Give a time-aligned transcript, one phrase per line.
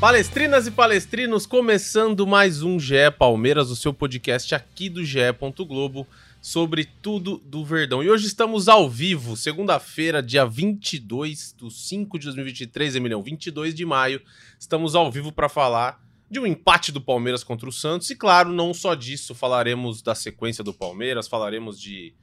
[0.00, 5.18] Palestrinas e palestrinos, começando mais um GE Palmeiras, o seu podcast aqui do GE.
[5.58, 6.06] Globo
[6.40, 8.02] sobre tudo do Verdão.
[8.02, 13.84] E hoje estamos ao vivo, segunda-feira, dia 22 de 5 de 2023, Emilhão, 22 de
[13.84, 14.22] maio.
[14.58, 18.08] Estamos ao vivo para falar de um empate do Palmeiras contra o Santos.
[18.08, 22.14] E claro, não só disso, falaremos da sequência do Palmeiras, falaremos de,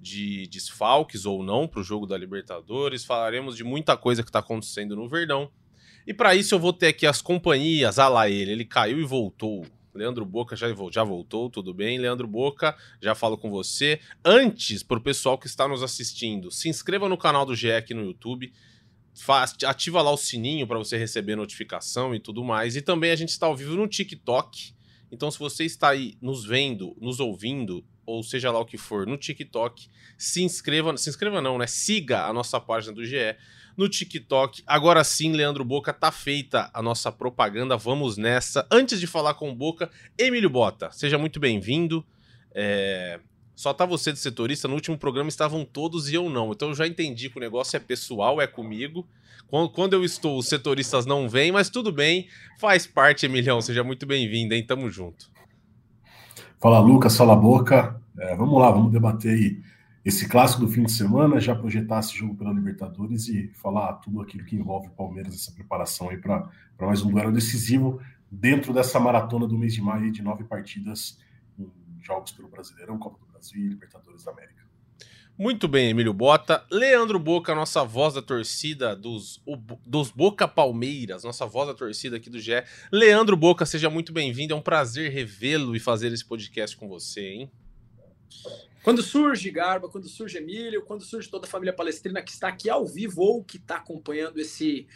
[0.00, 4.40] de desfalques ou não para o jogo da Libertadores, falaremos de muita coisa que está
[4.40, 5.48] acontecendo no Verdão.
[6.06, 9.04] E para isso eu vou ter aqui as companhias, ah lá ele, ele caiu e
[9.04, 9.66] voltou.
[9.94, 11.98] Leandro Boca já, já voltou, tudo bem?
[11.98, 14.00] Leandro Boca, já falo com você.
[14.24, 17.92] Antes, para o pessoal que está nos assistindo, se inscreva no canal do GE aqui
[17.92, 18.52] no YouTube,
[19.14, 22.76] faz, ativa lá o sininho para você receber notificação e tudo mais.
[22.76, 24.74] E também a gente está ao vivo no TikTok.
[25.12, 29.06] Então, se você está aí nos vendo, nos ouvindo, ou seja lá o que for,
[29.06, 31.66] no TikTok, se inscreva, se inscreva não, né?
[31.66, 33.36] Siga a nossa página do GE
[33.80, 34.62] no TikTok.
[34.66, 38.66] Agora sim, Leandro Boca, tá feita a nossa propaganda, vamos nessa.
[38.70, 42.04] Antes de falar com o Boca, Emílio Bota, seja muito bem-vindo.
[42.54, 43.18] É...
[43.56, 46.52] Só tá você de setorista, no último programa estavam todos e eu não.
[46.52, 49.08] Então eu já entendi que o negócio é pessoal, é comigo.
[49.72, 52.28] Quando eu estou, os setoristas não vêm, mas tudo bem,
[52.58, 53.62] faz parte, Emilhão.
[53.62, 54.64] Seja muito bem-vindo, hein?
[54.64, 55.30] Tamo junto.
[56.60, 57.98] Fala, Lucas, fala, Boca.
[58.18, 59.70] É, vamos lá, vamos debater aí
[60.04, 64.20] esse clássico do fim de semana, já projetar esse jogo pela Libertadores e falar tudo
[64.22, 66.48] aquilo que envolve o Palmeiras, essa preparação aí para
[66.80, 71.18] mais um duelo decisivo dentro dessa maratona do mês de maio de nove partidas
[71.58, 71.68] em
[72.02, 74.60] jogos pelo Brasileirão, Copa do Brasil e Libertadores da América.
[75.36, 76.64] Muito bem, Emílio Bota.
[76.70, 79.42] Leandro Boca, nossa voz da torcida dos,
[79.86, 82.62] dos Boca Palmeiras, nossa voz da torcida aqui do GE.
[82.92, 84.52] Leandro Boca, seja muito bem-vindo.
[84.52, 87.50] É um prazer revê-lo e fazer esse podcast com você, hein?
[88.82, 92.70] Quando surge Garba, quando surge Emílio, quando surge toda a família palestrina que está aqui
[92.70, 94.86] ao vivo ou que está acompanhando esse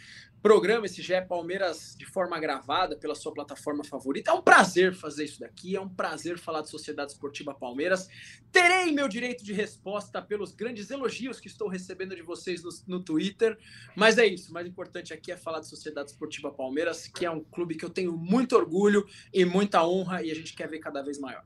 [0.41, 4.31] programa, esse GE Palmeiras de forma gravada pela sua plataforma favorita.
[4.31, 8.07] É um prazer fazer isso daqui, é um prazer falar de Sociedade Esportiva Palmeiras.
[8.51, 13.03] Terei meu direito de resposta pelos grandes elogios que estou recebendo de vocês no, no
[13.03, 13.57] Twitter,
[13.95, 14.49] mas é isso.
[14.49, 17.85] O mais importante aqui é falar de Sociedade Esportiva Palmeiras, que é um clube que
[17.85, 21.43] eu tenho muito orgulho e muita honra e a gente quer ver cada vez maior.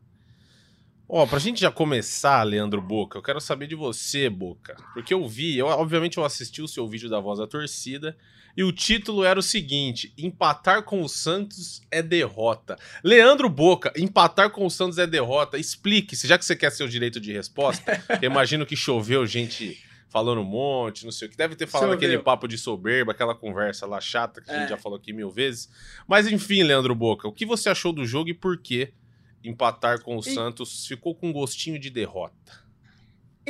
[1.12, 4.78] Ó, oh, pra gente já começar, Leandro Boca, eu quero saber de você, Boca.
[4.94, 8.16] Porque eu vi, eu, obviamente eu assisti o seu vídeo da voz da torcida,
[8.56, 12.78] e o título era o seguinte: empatar com o Santos é derrota.
[13.04, 15.58] Leandro Boca, empatar com o Santos é derrota.
[15.58, 20.42] Explique, já que você quer seu direito de resposta, eu imagino que choveu gente falando
[20.42, 21.38] um monte, não sei o que.
[21.38, 24.70] Deve ter falado aquele papo de soberba, aquela conversa lá chata que a gente é.
[24.70, 25.70] já falou aqui mil vezes.
[26.08, 28.94] Mas enfim, Leandro Boca, o que você achou do jogo e por quê?
[29.44, 30.34] Empatar com o e...
[30.34, 32.70] Santos ficou com gostinho de derrota.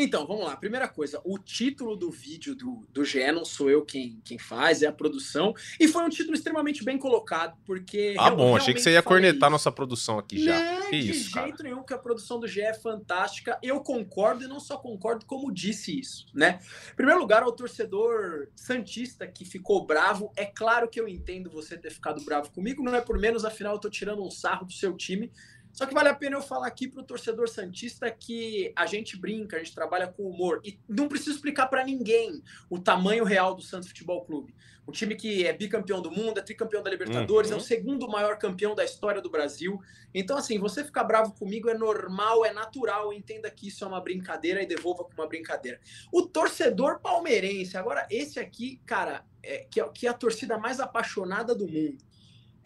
[0.02, 0.56] Então, vamos lá.
[0.56, 4.82] Primeira coisa, o título do vídeo do, do GE não sou eu quem, quem faz,
[4.82, 5.54] é a produção.
[5.80, 8.16] E foi um título extremamente bem colocado, porque.
[8.18, 9.52] Ah, bom, achei que você ia cornetar isso.
[9.52, 10.58] nossa produção aqui já.
[10.58, 11.64] Não, que de isso, jeito cara.
[11.64, 13.60] nenhum, que a produção do GE é fantástica.
[13.62, 16.60] Eu concordo e não só concordo, como disse isso, né?
[16.92, 21.78] Em primeiro lugar, ao torcedor Santista que ficou bravo, é claro que eu entendo você
[21.78, 24.74] ter ficado bravo comigo, não é por menos, afinal, eu tô tirando um sarro do
[24.74, 25.32] seu time
[25.72, 29.18] só que vale a pena eu falar aqui para o torcedor Santista que a gente
[29.18, 33.56] brinca, a gente trabalha com humor e não preciso explicar para ninguém o tamanho real
[33.56, 34.54] do Santos Futebol Clube.
[34.88, 37.58] Um time que é bicampeão do mundo, é tricampeão da Libertadores, uhum.
[37.58, 39.80] é o segundo maior campeão da história do Brasil.
[40.16, 43.14] Então, assim, você ficar bravo comigo é normal, é natural.
[43.14, 45.80] Entenda que isso é uma brincadeira e devolva com uma brincadeira.
[46.12, 50.80] O torcedor palmeirense, agora, esse aqui, cara, é, que, é, que é a torcida mais
[50.80, 52.09] apaixonada do mundo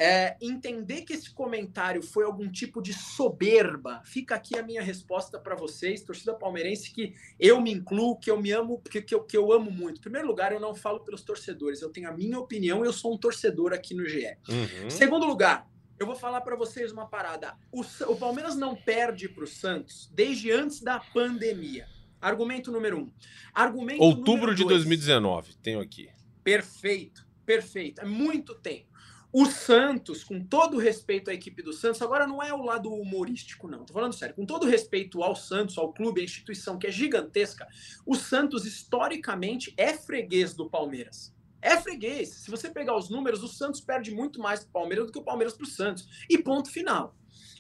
[0.04, 5.40] é, entender que esse comentário foi algum tipo de soberba, fica aqui a minha resposta
[5.40, 9.24] para vocês, torcida palmeirense, que eu me incluo, que eu me amo, que, que, eu,
[9.24, 10.00] que eu amo muito.
[10.00, 13.14] Em primeiro lugar, eu não falo pelos torcedores, eu tenho a minha opinião, eu sou
[13.14, 14.28] um torcedor aqui no GE.
[14.50, 14.90] Uhum.
[14.90, 17.56] Segundo lugar, eu vou falar para vocês uma parada.
[17.72, 17.80] O,
[18.12, 21.88] o Palmeiras não perde para o Santos desde antes da pandemia.
[22.20, 23.12] Argumento número um.
[23.54, 24.84] Argumento Outubro de dois.
[24.84, 26.10] 2019, tenho aqui.
[26.44, 28.02] Perfeito, perfeito.
[28.02, 28.93] É muito tempo.
[29.36, 33.68] O Santos, com todo respeito à equipe do Santos, agora não é o lado humorístico,
[33.68, 33.84] não.
[33.84, 34.36] Tô falando sério.
[34.36, 37.68] Com todo respeito ao Santos, ao clube, à instituição que é gigantesca,
[38.06, 41.34] o Santos, historicamente, é freguês do Palmeiras.
[41.64, 42.30] É freguês.
[42.30, 45.18] Se você pegar os números, o Santos perde muito mais para o Palmeiras do que
[45.18, 46.08] o Palmeiras para o Santos.
[46.30, 47.16] E ponto final.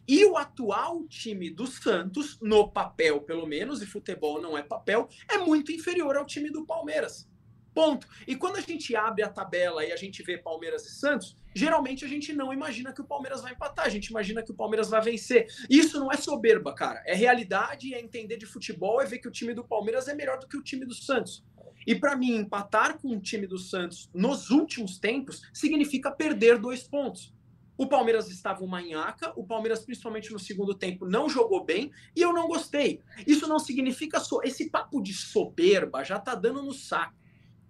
[0.07, 5.09] E o atual time do Santos, no papel pelo menos, e futebol não é papel,
[5.27, 7.27] é muito inferior ao time do Palmeiras.
[7.73, 8.07] Ponto.
[8.27, 12.05] E quando a gente abre a tabela e a gente vê Palmeiras e Santos, geralmente
[12.05, 14.89] a gente não imagina que o Palmeiras vai empatar, a gente imagina que o Palmeiras
[14.89, 15.47] vai vencer.
[15.69, 17.01] Isso não é soberba, cara.
[17.05, 20.39] É realidade, é entender de futebol, é ver que o time do Palmeiras é melhor
[20.39, 21.43] do que o time do Santos.
[21.85, 26.83] E para mim, empatar com o time do Santos nos últimos tempos significa perder dois
[26.83, 27.33] pontos.
[27.75, 32.21] O Palmeiras estava uma manhaca, o Palmeiras, principalmente no segundo tempo, não jogou bem e
[32.21, 33.01] eu não gostei.
[33.25, 34.19] Isso não significa.
[34.19, 34.41] So...
[34.43, 37.22] Esse papo de soberba já tá dando no saco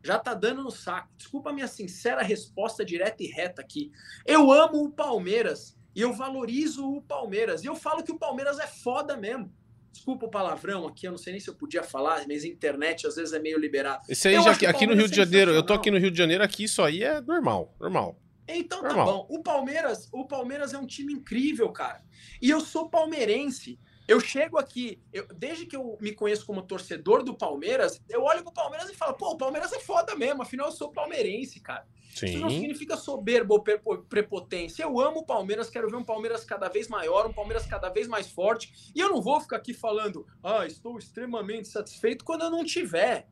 [0.04, 1.10] já tá dando no saco.
[1.18, 3.92] Desculpa a minha sincera resposta direta e reta aqui.
[4.26, 7.64] Eu amo o Palmeiras e eu valorizo o Palmeiras.
[7.64, 9.52] E eu falo que o Palmeiras é foda mesmo.
[9.92, 13.06] Desculpa o palavrão aqui, eu não sei nem se eu podia falar, mas a internet
[13.06, 14.02] às vezes é meio liberado.
[14.10, 16.44] Isso aí, já, aqui no Rio de Janeiro, eu tô aqui no Rio de Janeiro,
[16.44, 18.20] aqui isso aí é normal, normal.
[18.48, 19.06] Então tá normal.
[19.06, 19.28] tá bom.
[19.30, 22.04] O Palmeiras, o Palmeiras é um time incrível, cara.
[22.42, 23.80] E eu sou palmeirense.
[24.08, 28.44] Eu chego aqui, eu, desde que eu me conheço como torcedor do Palmeiras, eu olho
[28.44, 31.88] pro Palmeiras e falo, pô, o Palmeiras é foda mesmo, afinal eu sou palmeirense, cara.
[32.14, 32.28] Sim.
[32.28, 34.84] Isso não significa soberbo ou prepotência.
[34.84, 38.08] Eu amo o Palmeiras, quero ver um Palmeiras cada vez maior, um Palmeiras cada vez
[38.08, 38.92] mais forte.
[38.94, 43.28] E eu não vou ficar aqui falando, ah, estou extremamente satisfeito quando eu não tiver.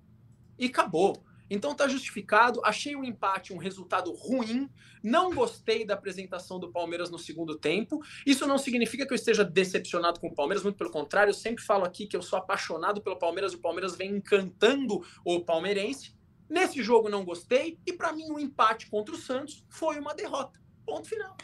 [0.57, 1.23] E acabou.
[1.51, 2.61] Então tá justificado.
[2.63, 4.69] Achei o empate um resultado ruim.
[5.03, 8.01] Não gostei da apresentação do Palmeiras no segundo tempo.
[8.25, 11.31] Isso não significa que eu esteja decepcionado com o Palmeiras, muito pelo contrário.
[11.31, 15.05] Eu sempre falo aqui que eu sou apaixonado pelo Palmeiras e o Palmeiras vem encantando
[15.25, 16.15] o palmeirense.
[16.49, 20.57] Nesse jogo não gostei e para mim o empate contra o Santos foi uma derrota.
[20.85, 21.35] Ponto final.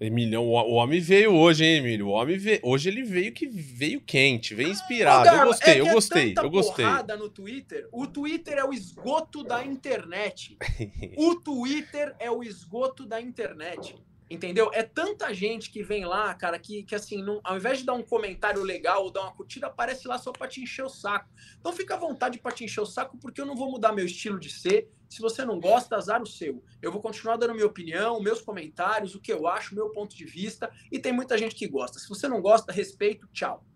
[0.00, 2.08] Emilhão, o homem veio hoje, hein, Emílio?
[2.08, 2.58] O homem veio.
[2.62, 5.24] Hoje ele veio que veio quente, veio inspirado.
[5.24, 6.86] Garba, eu gostei, é eu é gostei, eu gostei.
[7.18, 7.86] no Twitter.
[7.92, 10.56] O Twitter é o esgoto da internet.
[11.18, 13.94] o Twitter é o esgoto da internet.
[14.30, 14.70] Entendeu?
[14.72, 17.94] É tanta gente que vem lá, cara, que, que assim, não, ao invés de dar
[17.94, 21.28] um comentário legal ou dar uma curtida, aparece lá só pra te encher o saco.
[21.58, 24.06] Então fica à vontade pra te encher o saco, porque eu não vou mudar meu
[24.06, 24.88] estilo de ser.
[25.08, 26.62] Se você não gosta, azar o seu.
[26.80, 30.24] Eu vou continuar dando minha opinião, meus comentários, o que eu acho, meu ponto de
[30.24, 31.98] vista, e tem muita gente que gosta.
[31.98, 33.66] Se você não gosta, respeito, tchau.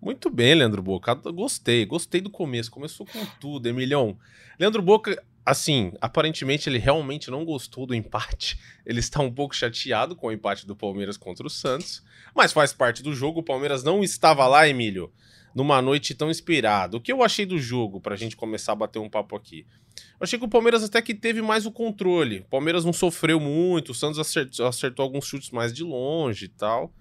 [0.00, 1.14] Muito bem, Leandro Boca.
[1.14, 2.70] Gostei, gostei do começo.
[2.70, 4.18] Começou com tudo, Emilhão.
[4.58, 8.58] Leandro Boca, assim, aparentemente ele realmente não gostou do empate.
[8.86, 12.02] Ele está um pouco chateado com o empate do Palmeiras contra o Santos,
[12.34, 13.40] mas faz parte do jogo.
[13.40, 15.12] O Palmeiras não estava lá, Emílio,
[15.54, 16.96] numa noite tão inspirada.
[16.96, 19.66] O que eu achei do jogo, para a gente começar a bater um papo aqui?
[19.96, 22.40] Eu achei que o Palmeiras até que teve mais o controle.
[22.40, 26.48] O Palmeiras não sofreu muito, o Santos acertou, acertou alguns chutes mais de longe e
[26.48, 26.92] tal.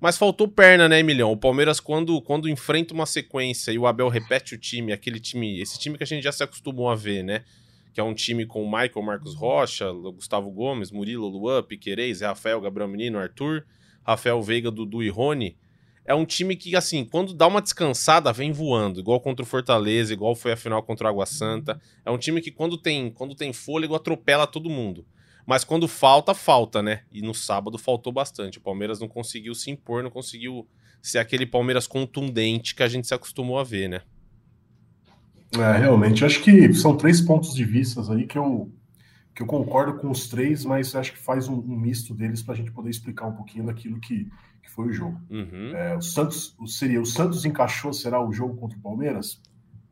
[0.00, 1.30] Mas faltou perna, né, Emilhão?
[1.30, 5.60] O Palmeiras, quando, quando enfrenta uma sequência e o Abel repete o time, aquele time,
[5.60, 7.44] esse time que a gente já se acostumou a ver, né?
[7.92, 12.88] Que é um time com Michael Marcos Rocha, Gustavo Gomes, Murilo, Luan, Piquerez, Rafael, Gabriel
[12.88, 13.66] Menino, Arthur,
[14.02, 15.56] Rafael Veiga, Dudu e Rony.
[16.04, 20.12] É um time que, assim, quando dá uma descansada, vem voando, igual contra o Fortaleza,
[20.12, 21.80] igual foi a final contra o Água Santa.
[22.04, 25.06] É um time que, quando tem, quando tem fôlego, atropela todo mundo.
[25.46, 27.02] Mas quando falta, falta, né?
[27.12, 28.58] E no sábado faltou bastante.
[28.58, 30.66] O Palmeiras não conseguiu se impor, não conseguiu
[31.00, 34.02] ser aquele Palmeiras contundente que a gente se acostumou a ver, né?
[35.58, 38.72] É, realmente, acho que são três pontos de vista aí que eu,
[39.34, 42.54] que eu concordo com os três, mas acho que faz um, um misto deles para
[42.54, 44.30] a gente poder explicar um pouquinho daquilo que,
[44.62, 45.20] que foi o jogo.
[45.30, 45.76] Uhum.
[45.76, 49.42] É, o Santos seria o Santos encaixou, será o jogo contra o Palmeiras?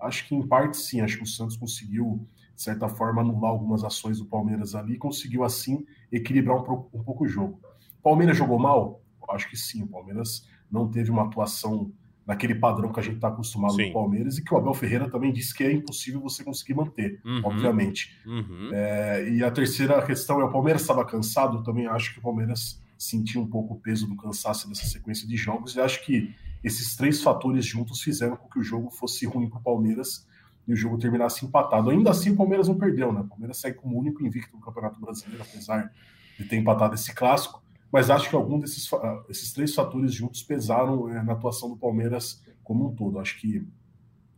[0.00, 3.85] Acho que em parte sim, acho que o Santos conseguiu, de certa forma, anular algumas
[3.85, 7.61] ações do Palmeiras ali, conseguiu assim equilibrar um, um pouco o jogo.
[7.99, 9.02] O Palmeiras jogou mal?
[9.21, 11.93] Eu acho que sim, o Palmeiras não teve uma atuação
[12.31, 13.89] naquele padrão que a gente está acostumado Sim.
[13.89, 17.21] no Palmeiras e que o Abel Ferreira também disse que é impossível você conseguir manter,
[17.25, 17.41] uhum.
[17.43, 18.17] obviamente.
[18.25, 18.71] Uhum.
[18.73, 21.59] É, e a terceira questão é: o Palmeiras estava cansado?
[21.59, 25.27] Eu também acho que o Palmeiras sentiu um pouco o peso do cansaço dessa sequência
[25.27, 26.33] de jogos e acho que
[26.63, 30.25] esses três fatores juntos fizeram com que o jogo fosse ruim para o Palmeiras
[30.69, 31.91] e o jogo terminasse empatado.
[31.91, 33.23] Ainda assim, o Palmeiras não perdeu, né?
[33.23, 35.93] O Palmeiras segue como único invicto no Campeonato Brasileiro, apesar
[36.39, 37.61] de ter empatado esse clássico
[37.92, 41.76] mas acho que algum desses ah, esses três fatores juntos pesaram é, na atuação do
[41.76, 43.18] Palmeiras como um todo.
[43.18, 43.66] Acho que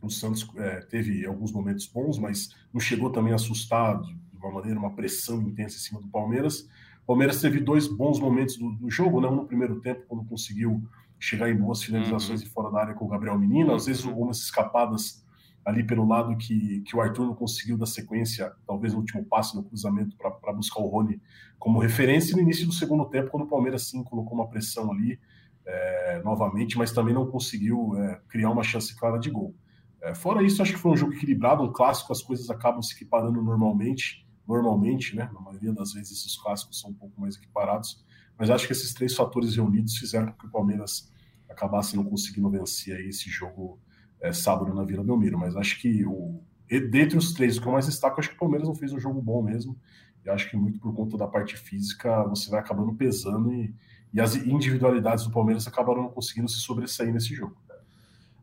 [0.01, 4.51] o Santos é, teve alguns momentos bons, mas não chegou também a assustar de uma
[4.51, 6.67] maneira, uma pressão intensa em cima do Palmeiras.
[7.03, 9.27] O Palmeiras teve dois bons momentos do, do jogo, né?
[9.27, 10.83] um no primeiro tempo, quando conseguiu
[11.19, 12.49] chegar em boas finalizações uhum.
[12.49, 15.22] fora da área com o Gabriel Menino, às vezes algumas escapadas
[15.65, 19.55] ali pelo lado que, que o Arthur não conseguiu dar sequência, talvez no último passe,
[19.55, 21.21] no cruzamento, para buscar o Rony
[21.57, 22.33] como referência.
[22.33, 25.19] E no início do segundo tempo, quando o Palmeiras sim colocou uma pressão ali
[25.65, 29.55] é, novamente, mas também não conseguiu é, criar uma chance clara de gol.
[30.01, 32.93] É, fora isso, acho que foi um jogo equilibrado, um clássico, as coisas acabam se
[32.93, 35.29] equiparando normalmente, normalmente, né?
[35.33, 38.03] Na maioria das vezes esses clássicos são um pouco mais equiparados,
[38.37, 41.09] mas acho que esses três fatores reunidos fizeram com que o Palmeiras
[41.49, 43.79] acabasse não conseguindo vencer aí esse jogo
[44.23, 45.37] é, sábado na Vila Belmiro.
[45.37, 46.41] Mas acho que o,
[46.89, 48.99] dentre os três, o que eu mais destaco, acho que o Palmeiras não fez um
[48.99, 49.77] jogo bom mesmo.
[50.25, 53.75] E acho que muito por conta da parte física, você vai acabando pesando e,
[54.13, 57.61] e as individualidades do Palmeiras acabaram não conseguindo se sobressair nesse jogo.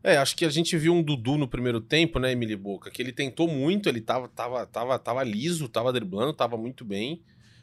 [0.03, 3.01] É, acho que a gente viu um Dudu no primeiro tempo, né, Emily Boca, que
[3.01, 7.21] ele tentou muito, ele tava, tava, tava, tava liso, tava driblando, tava muito bem,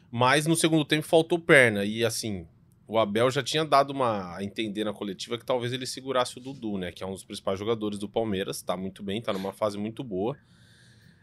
[0.09, 2.47] mas no segundo tempo faltou perna, e assim,
[2.89, 6.41] o Abel já tinha dado uma a entender na coletiva que talvez ele segurasse o
[6.41, 9.53] Dudu, né, que é um dos principais jogadores do Palmeiras, tá muito bem, tá numa
[9.53, 10.35] fase muito boa.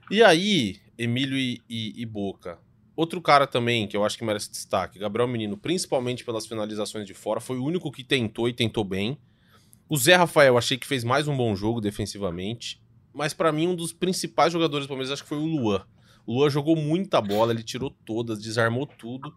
[0.08, 2.60] E aí, Emílio e, e, e Boca,
[2.96, 7.12] Outro cara também que eu acho que merece destaque, Gabriel Menino, principalmente pelas finalizações de
[7.12, 9.18] fora, foi o único que tentou e tentou bem.
[9.86, 12.80] O Zé Rafael achei que fez mais um bom jogo defensivamente,
[13.12, 15.84] mas para mim um dos principais jogadores do Palmeiras acho que foi o Luan.
[16.24, 19.36] O Luan jogou muita bola, ele tirou todas, desarmou tudo.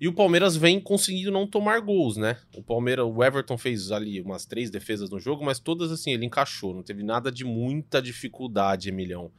[0.00, 2.36] E o Palmeiras vem conseguindo não tomar gols, né?
[2.56, 6.26] O Palmeiras, o Everton fez ali umas três defesas no jogo, mas todas assim ele
[6.26, 9.30] encaixou, não teve nada de muita dificuldade, Emilhão.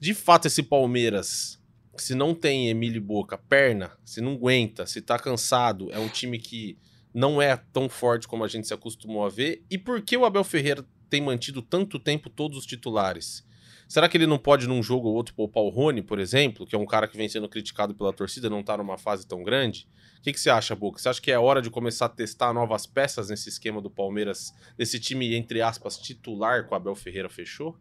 [0.00, 1.58] De fato, esse Palmeiras
[2.02, 6.38] se não tem Emílio Boca perna, se não aguenta, se tá cansado, é um time
[6.38, 6.78] que
[7.12, 9.64] não é tão forte como a gente se acostumou a ver.
[9.70, 13.44] E por que o Abel Ferreira tem mantido tanto tempo todos os titulares?
[13.88, 16.76] Será que ele não pode, num jogo ou outro, poupar o Rony, por exemplo, que
[16.76, 19.88] é um cara que vem sendo criticado pela torcida, não tá numa fase tão grande?
[20.18, 20.98] O que, que você acha, Boca?
[20.98, 24.52] Você acha que é hora de começar a testar novas peças nesse esquema do Palmeiras,
[24.76, 27.78] desse time, entre aspas, titular que o Abel Ferreira fechou?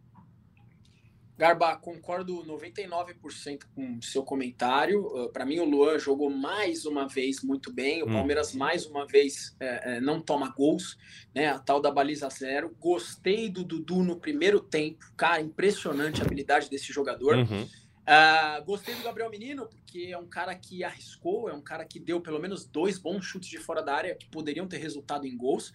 [1.37, 5.05] Garba, concordo 99% com seu comentário.
[5.05, 8.01] Uh, Para mim, o Luan jogou mais uma vez muito bem.
[8.01, 8.13] O hum.
[8.13, 10.97] Palmeiras, mais uma vez, é, é, não toma gols,
[11.35, 11.47] né?
[11.49, 12.75] A tal da baliza zero.
[12.79, 15.05] Gostei do Dudu no primeiro tempo.
[15.15, 17.35] Cara, impressionante a habilidade desse jogador.
[17.35, 17.67] Uhum.
[18.07, 21.99] Uh, gostei do Gabriel Menino, porque é um cara que arriscou, é um cara que
[21.99, 25.37] deu pelo menos dois bons chutes de fora da área que poderiam ter resultado em
[25.37, 25.73] gols.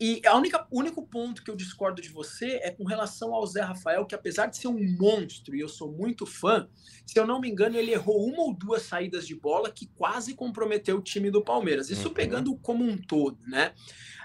[0.00, 3.60] E a única único ponto que eu discordo de você é com relação ao Zé
[3.60, 6.66] Rafael, que apesar de ser um monstro e eu sou muito fã,
[7.04, 10.32] se eu não me engano, ele errou uma ou duas saídas de bola que quase
[10.32, 11.90] comprometeu o time do Palmeiras.
[11.90, 12.14] Isso uhum.
[12.14, 13.74] pegando como um todo, né?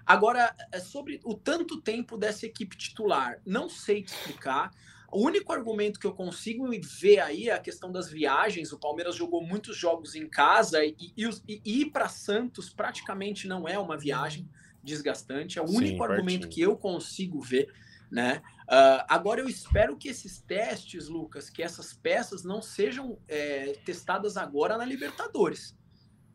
[0.06, 4.72] Agora, é sobre o tanto tempo dessa equipe titular, não sei te explicar.
[5.12, 8.72] O único argumento que eu consigo ver aí é a questão das viagens.
[8.72, 13.68] O Palmeiras jogou muitos jogos em casa e, e, e ir para Santos praticamente não
[13.68, 14.48] é uma viagem
[14.86, 15.60] desgastante.
[15.60, 17.74] É o único Sim, argumento que eu consigo ver,
[18.10, 18.42] né?
[18.64, 24.38] Uh, agora eu espero que esses testes, Lucas, que essas peças não sejam é, testadas
[24.38, 25.76] agora na Libertadores.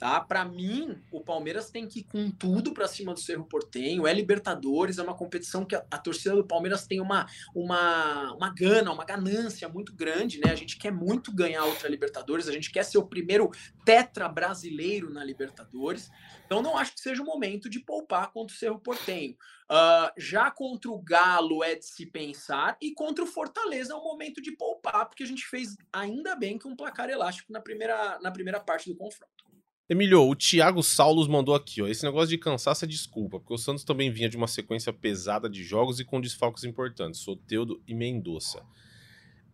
[0.00, 0.19] Tá?
[0.19, 4.07] Para mim, o Palmeiras tem que ir com tudo para cima do Cerro Portenho.
[4.07, 8.49] É Libertadores, é uma competição que a, a, torcida do Palmeiras tem uma, uma, uma
[8.49, 10.50] gana, uma ganância muito grande, né?
[10.50, 13.50] A gente quer muito ganhar outra Libertadores, a gente quer ser o primeiro
[13.85, 16.09] tetra brasileiro na Libertadores.
[16.47, 19.37] Então não acho que seja o momento de poupar contra o Cerro Portenho.
[19.71, 24.02] Uh, já contra o Galo é de se pensar, e contra o Fortaleza é o
[24.02, 28.19] momento de poupar, porque a gente fez ainda bem que um placar elástico na primeira,
[28.23, 29.50] na primeira parte do confronto.
[29.90, 31.88] Emilio, o Thiago Saulos mandou aqui, ó.
[31.88, 35.50] Esse negócio de cansaço é desculpa, porque o Santos também vinha de uma sequência pesada
[35.50, 38.62] de jogos e com desfalques importantes, Soteudo e Mendonça.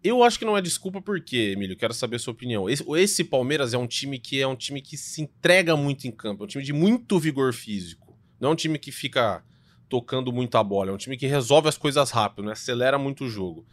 [0.05, 2.69] Eu acho que não é desculpa porque, Emílio, quero saber a sua opinião.
[2.69, 6.11] Esse, esse, Palmeiras é um time que é um time que se entrega muito em
[6.11, 8.15] campo, é um time de muito vigor físico.
[8.39, 9.43] Não é um time que fica
[9.89, 12.53] tocando muita bola, é um time que resolve as coisas rápido, né?
[12.53, 13.67] Acelera muito o jogo.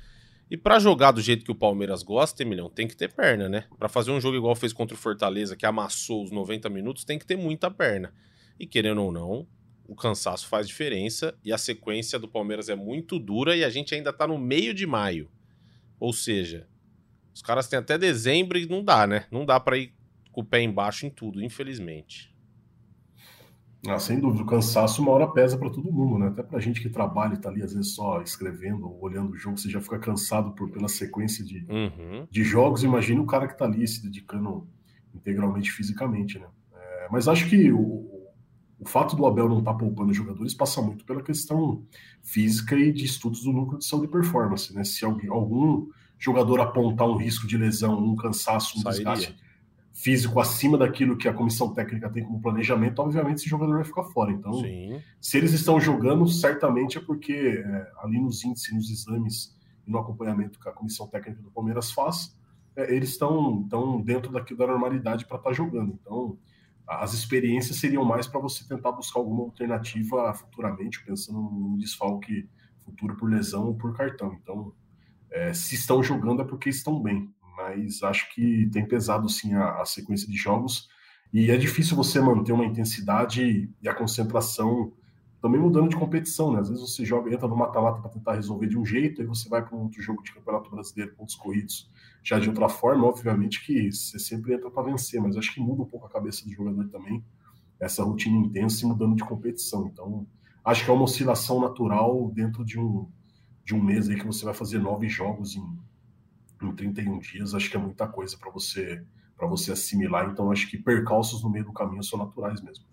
[0.49, 3.65] E para jogar do jeito que o Palmeiras gosta, Emilhão, tem que ter perna, né?
[3.77, 7.17] Para fazer um jogo igual fez contra o Fortaleza, que amassou os 90 minutos, tem
[7.17, 8.13] que ter muita perna.
[8.59, 9.47] E querendo ou não,
[9.87, 13.95] o cansaço faz diferença e a sequência do Palmeiras é muito dura e a gente
[13.95, 15.29] ainda tá no meio de maio.
[15.99, 16.67] Ou seja,
[17.33, 19.25] os caras têm até dezembro e não dá, né?
[19.31, 19.93] Não dá para ir
[20.31, 22.32] com o pé embaixo em tudo, infelizmente.
[23.87, 26.27] Ah, sem dúvida, o cansaço uma hora pesa para todo mundo, né?
[26.27, 29.35] Até para gente que trabalha e tá ali às vezes só escrevendo ou olhando o
[29.35, 32.25] jogo, você já fica cansado por, pela sequência de, uhum.
[32.31, 32.83] de jogos.
[32.83, 34.65] Imagina o cara que tá ali se dedicando
[35.13, 36.47] integralmente fisicamente, né?
[36.73, 38.31] É, mas acho que o,
[38.79, 41.85] o fato do Abel não estar tá poupando jogadores passa muito pela questão
[42.21, 44.85] física e de estudos do núcleo de saúde e performance, né?
[44.85, 45.87] Se alguém, algum
[46.17, 49.13] jogador apontar um risco de lesão, um cansaço, um Sairia.
[49.13, 49.43] desgaste
[49.93, 54.03] físico acima daquilo que a comissão técnica tem como planejamento, obviamente esse jogador vai ficar
[54.05, 54.31] fora.
[54.31, 54.99] Então, Sim.
[55.21, 59.99] se eles estão jogando, certamente é porque é, ali nos índices, nos exames e no
[59.99, 62.35] acompanhamento que a comissão técnica do Palmeiras faz,
[62.75, 65.97] é, eles estão tão dentro daqui da normalidade para estar tá jogando.
[66.01, 66.37] Então,
[66.87, 72.49] as experiências seriam mais para você tentar buscar alguma alternativa futuramente, pensando num desfalque
[72.81, 74.37] futuro por lesão ou por cartão.
[74.41, 74.73] Então,
[75.29, 77.31] é, se estão jogando é porque estão bem.
[77.55, 80.89] Mas acho que tem pesado sim a, a sequência de jogos
[81.33, 84.93] e é difícil você manter uma intensidade e a concentração
[85.41, 86.59] também mudando de competição, né?
[86.59, 89.49] Às vezes você joga, entra no mata-mata para tentar resolver de um jeito, aí você
[89.49, 91.91] vai para um outro jogo de Campeonato Brasileiro, pontos corridos,
[92.23, 95.81] já de outra forma, obviamente que você sempre entra para vencer, mas acho que muda
[95.81, 97.21] um pouco a cabeça do jogador também,
[97.79, 99.87] essa rotina intensa e mudando de competição.
[99.87, 100.25] Então,
[100.63, 103.09] acho que é uma oscilação natural dentro de um,
[103.65, 105.79] de um mês aí que você vai fazer nove jogos em,
[106.67, 109.03] em 31 dias, acho que é muita coisa para você
[109.35, 110.29] para você assimilar.
[110.29, 112.85] Então, acho que percalços no meio do caminho são naturais mesmo.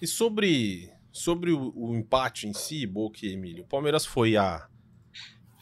[0.00, 4.68] E sobre, sobre o, o empate em si, Boca e Emílio, o Palmeiras foi a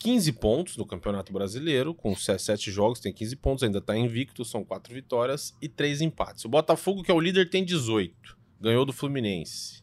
[0.01, 4.65] 15 pontos no Campeonato Brasileiro, com 7 jogos, tem 15 pontos, ainda está invicto, são
[4.65, 6.45] 4 vitórias e 3 empates.
[6.45, 9.83] O Botafogo, que é o líder, tem 18, ganhou do Fluminense.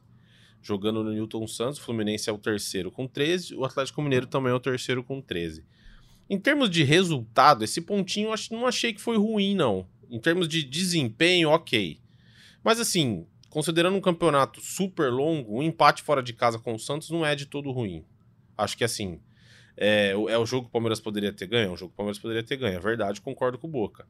[0.62, 4.52] Jogando no Newton Santos, o Fluminense é o terceiro com 13, o Atlético Mineiro também
[4.52, 5.66] é o terceiro com 13.
[6.30, 9.88] Em termos de resultado, esse pontinho eu não achei que foi ruim, não.
[10.10, 12.00] Em termos de desempenho, ok.
[12.64, 17.10] Mas assim, considerando um campeonato super longo, um empate fora de casa com o Santos
[17.10, 18.04] não é de todo ruim.
[18.58, 19.20] Acho que assim,
[19.78, 21.98] é, é o jogo que o Palmeiras poderia ter ganho, é um jogo que o
[21.98, 24.08] Palmeiras poderia ter ganho, é verdade, concordo com o Boca.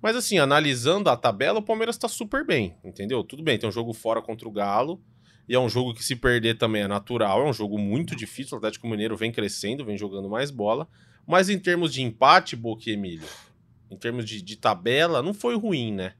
[0.00, 3.22] Mas assim, analisando a tabela, o Palmeiras tá super bem, entendeu?
[3.24, 5.02] Tudo bem, tem um jogo fora contra o Galo,
[5.48, 8.54] e é um jogo que se perder também é natural, é um jogo muito difícil,
[8.54, 10.88] o Atlético Mineiro vem crescendo, vem jogando mais bola,
[11.28, 13.28] mas em termos de empate, Boca e Emílio,
[13.90, 16.14] em termos de, de tabela, não foi ruim, né?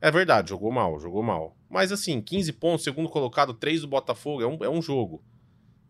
[0.00, 1.56] É verdade, jogou mal, jogou mal.
[1.68, 5.24] Mas assim, 15 pontos, segundo colocado, 3 do Botafogo, é um, é um jogo.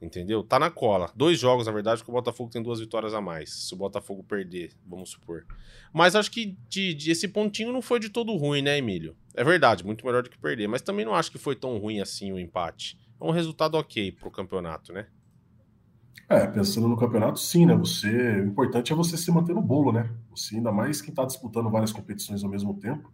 [0.00, 0.42] Entendeu?
[0.42, 1.12] Tá na cola.
[1.14, 3.52] Dois jogos, na verdade, porque o Botafogo tem duas vitórias a mais.
[3.68, 5.46] Se o Botafogo perder, vamos supor.
[5.92, 9.14] Mas acho que de, de, esse pontinho não foi de todo ruim, né, Emílio?
[9.34, 10.68] É verdade, muito melhor do que perder.
[10.68, 12.98] Mas também não acho que foi tão ruim assim o empate.
[13.20, 15.06] É um resultado ok pro campeonato, né?
[16.28, 17.76] É, pensando no campeonato, sim, né?
[17.76, 20.10] Você, o importante é você se manter no bolo, né?
[20.30, 23.12] Você, ainda mais quem está disputando várias competições ao mesmo tempo,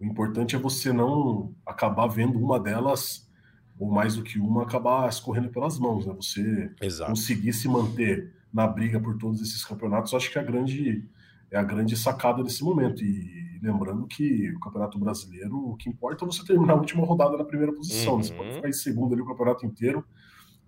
[0.00, 3.30] o importante é você não acabar vendo uma delas,
[3.78, 6.14] ou mais do que uma, acabar escorrendo pelas mãos, né?
[6.14, 7.10] Você Exato.
[7.10, 11.06] conseguir se manter na briga por todos esses campeonatos, acho que é a grande,
[11.50, 13.04] é a grande sacada desse momento.
[13.04, 17.36] E lembrando que o Campeonato Brasileiro, o que importa é você terminar a última rodada
[17.36, 18.18] na primeira posição, uhum.
[18.18, 18.24] né?
[18.24, 18.54] Você pode uhum.
[18.56, 20.02] ficar em segundo ali o campeonato inteiro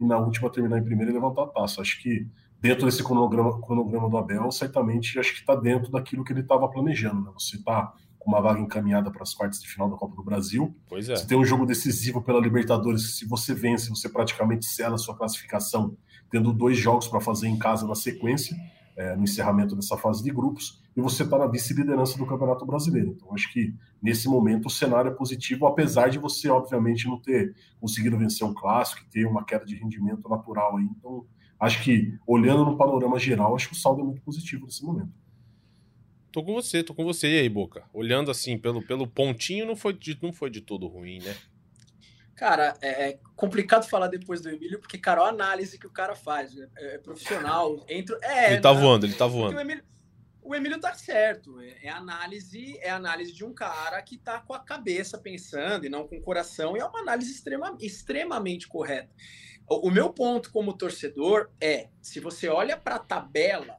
[0.01, 1.81] e na última terminar em primeiro e levantar a taça.
[1.81, 2.27] Acho que
[2.61, 6.69] dentro desse cronograma, cronograma do Abel, certamente acho que está dentro daquilo que ele estava
[6.69, 7.23] planejando.
[7.23, 7.31] Né?
[7.39, 10.75] Você está com uma vaga encaminhada para as quartas de final da Copa do Brasil.
[10.89, 11.17] Pois é.
[11.17, 13.17] Você tem um jogo decisivo pela Libertadores.
[13.17, 15.97] Se você vence, você praticamente sela a sua classificação,
[16.31, 18.57] tendo dois jogos para fazer em casa na sequência,
[18.99, 23.15] é, no encerramento dessa fase de grupos, e você está na vice-liderança do Campeonato Brasileiro.
[23.17, 27.55] Então, acho que nesse momento o cenário é positivo, apesar de você, obviamente, não ter
[27.81, 30.85] conseguido vencer um clássico e ter uma queda de rendimento natural aí.
[30.99, 31.25] Então,
[31.61, 35.13] acho que, olhando no panorama geral, acho que o saldo é muito positivo nesse momento.
[36.33, 37.85] Tô com você, tô com você aí, Boca.
[37.95, 41.37] Olhando assim, pelo, pelo pontinho, não foi, de, não foi de todo ruim, né?
[42.39, 46.15] Cara, é, é complicado falar depois do Emílio, porque, cara, a análise que o cara
[46.15, 47.85] faz é, é profissional.
[47.89, 49.57] Entra, é, ele tá voando, ele tá voando.
[49.57, 49.83] O Emílio,
[50.41, 51.61] o Emílio tá certo.
[51.61, 55.89] É, é, análise, é análise de um cara que tá com a cabeça pensando e
[55.89, 59.13] não com o coração, e é uma análise extrema, extremamente correta.
[59.69, 63.79] O, o meu ponto como torcedor é: se você olha para a tabela,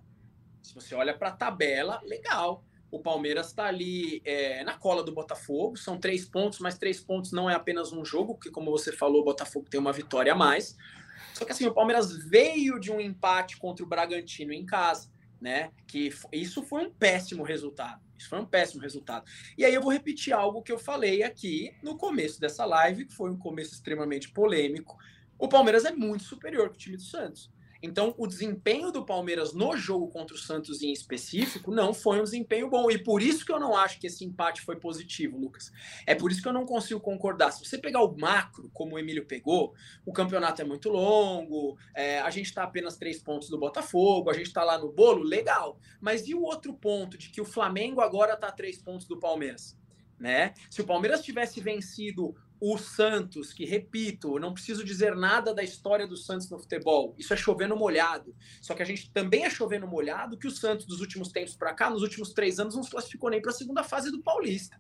[0.62, 2.65] se você olha para a tabela, legal.
[2.91, 7.32] O Palmeiras está ali é, na cola do Botafogo, são três pontos, mas três pontos
[7.32, 10.36] não é apenas um jogo, porque, como você falou, o Botafogo tem uma vitória a
[10.36, 10.75] mais.
[11.34, 15.71] Só que assim, o Palmeiras veio de um empate contra o Bragantino em casa, né?
[15.88, 18.02] Que isso foi um péssimo resultado.
[18.17, 19.25] Isso foi um péssimo resultado.
[19.58, 23.13] E aí eu vou repetir algo que eu falei aqui no começo dessa live, que
[23.13, 24.97] foi um começo extremamente polêmico.
[25.38, 27.49] O Palmeiras é muito superior que o time do Santos.
[27.82, 32.24] Então, o desempenho do Palmeiras no jogo contra o Santos em específico não foi um
[32.24, 32.92] desempenho bom.
[32.92, 35.72] E por isso que eu não acho que esse empate foi positivo, Lucas.
[36.06, 37.52] É por isso que eu não consigo concordar.
[37.52, 39.74] Se você pegar o macro, como o Emílio pegou,
[40.06, 44.34] o campeonato é muito longo, é, a gente está apenas três pontos do Botafogo, a
[44.34, 45.80] gente está lá no bolo, legal.
[46.02, 49.78] Mas e o outro ponto de que o Flamengo agora está três pontos do Palmeiras?
[50.20, 50.54] Né?
[50.70, 56.06] Se o Palmeiras tivesse vencido o Santos, que repito, não preciso dizer nada da história
[56.06, 58.36] do Santos no futebol, isso é chovendo molhado.
[58.62, 61.74] Só que a gente também é chovendo molhado que o Santos, dos últimos tempos para
[61.74, 64.78] cá, nos últimos três anos, não se classificou nem para a segunda fase do Paulista.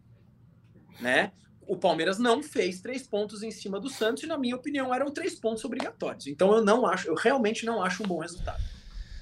[0.99, 1.31] Né?
[1.61, 5.11] O Palmeiras não fez três pontos em cima do Santos, e na minha opinião eram
[5.11, 6.27] três pontos obrigatórios.
[6.27, 8.61] Então eu não acho, eu realmente não acho um bom resultado.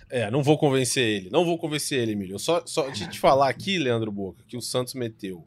[0.09, 2.39] É, não vou convencer ele, não vou convencer ele, Emílio.
[2.39, 5.45] Só, só te falar aqui, Leandro Boca, que o Santos meteu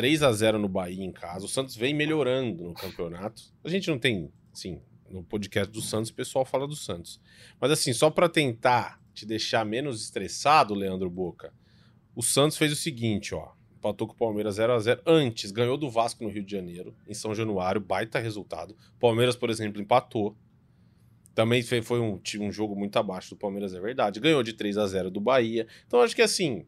[0.00, 1.44] 3 a 0 no Bahia em casa.
[1.44, 3.42] O Santos vem melhorando no campeonato.
[3.62, 7.20] A gente não tem, sim, no podcast do Santos o pessoal fala do Santos.
[7.60, 11.52] Mas assim, só para tentar te deixar menos estressado, Leandro Boca,
[12.16, 13.52] o Santos fez o seguinte, ó.
[13.76, 16.96] Empatou com o Palmeiras 0 a 0 Antes, ganhou do Vasco no Rio de Janeiro,
[17.06, 18.74] em São Januário, baita resultado.
[18.98, 20.34] Palmeiras, por exemplo, empatou.
[21.34, 24.18] Também foi um, um jogo muito abaixo do Palmeiras, é verdade.
[24.18, 25.66] Ganhou de 3 a 0 do Bahia.
[25.86, 26.64] Então acho que assim,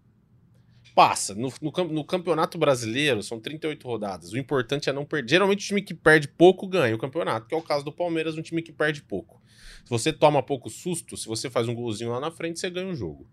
[0.94, 1.35] passa.
[1.35, 4.33] No, no, no, Campeonato Brasileiro são 38 rodadas.
[4.33, 5.31] O importante é não perder.
[5.31, 8.37] Geralmente o time que perde pouco ganha o campeonato, que é o caso do Palmeiras,
[8.37, 9.42] um time que perde pouco.
[9.85, 12.88] Se você toma pouco susto, se você faz um golzinho lá na frente, você ganha
[12.88, 13.28] o jogo.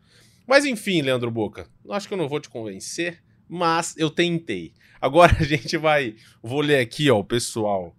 [0.47, 4.73] Mas enfim, Leandro Boca, acho que eu não vou te convencer, mas eu tentei.
[4.99, 6.15] Agora a gente vai.
[6.41, 7.95] Vou ler aqui, ó, o pessoal.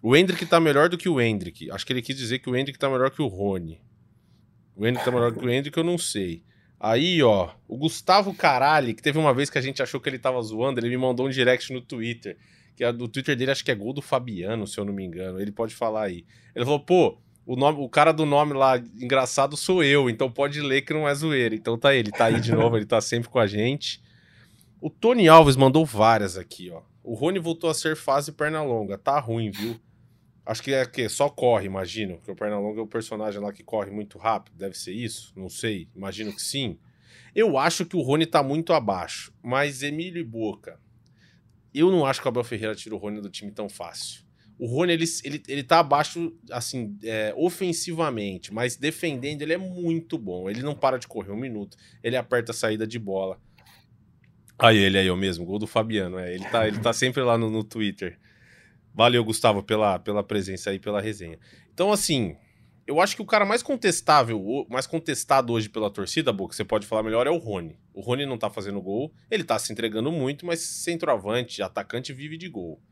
[0.00, 1.70] O Hendrick tá melhor do que o Hendrick.
[1.70, 3.80] Acho que ele quis dizer que o Hendrick tá melhor que o Rony.
[4.74, 6.42] O Hendrick tá melhor que o Hendrick, eu não sei.
[6.84, 10.18] Aí, ó, o Gustavo Caralho, que teve uma vez que a gente achou que ele
[10.18, 12.36] tava zoando, ele me mandou um direct no Twitter.
[12.74, 15.04] Que é do Twitter dele, acho que é gol do Fabiano, se eu não me
[15.04, 15.40] engano.
[15.40, 16.24] Ele pode falar aí.
[16.52, 17.16] Ele falou, pô,
[17.46, 21.08] o, nome, o cara do nome lá engraçado sou eu, então pode ler que não
[21.08, 21.54] é zoeira.
[21.54, 24.02] Então tá ele, tá aí de novo, ele tá sempre com a gente.
[24.80, 26.82] O Tony Alves mandou várias aqui, ó.
[27.04, 28.98] O Rony voltou a ser fase perna longa.
[28.98, 29.76] Tá ruim, viu?
[30.44, 32.18] Acho que é que só corre, imagino.
[32.24, 34.56] Que o Pernalonga é o personagem lá que corre muito rápido.
[34.56, 35.32] Deve ser isso?
[35.36, 35.88] Não sei.
[35.94, 36.78] Imagino que sim.
[37.34, 39.32] Eu acho que o Rony tá muito abaixo.
[39.42, 40.80] Mas Emílio e Boca.
[41.72, 44.22] Eu não acho que o Abel Ferreira tira o Rony do time tão fácil.
[44.58, 50.18] O Rony, ele, ele, ele tá abaixo, assim, é, ofensivamente, mas defendendo ele é muito
[50.18, 50.48] bom.
[50.48, 51.76] Ele não para de correr um minuto.
[52.02, 53.40] Ele aperta a saída de bola.
[54.58, 56.18] Aí ele aí, o mesmo, gol do Fabiano.
[56.18, 58.18] É, ele, tá, ele tá sempre lá no, no Twitter.
[58.94, 61.38] Valeu, Gustavo, pela, pela presença aí, pela resenha.
[61.72, 62.36] Então, assim,
[62.86, 66.86] eu acho que o cara mais contestável, mais contestado hoje pela torcida, Boca, você pode
[66.86, 67.78] falar melhor, é o Rony.
[67.94, 72.36] O Rony não tá fazendo gol, ele tá se entregando muito, mas centroavante, atacante vive
[72.36, 72.82] de gol.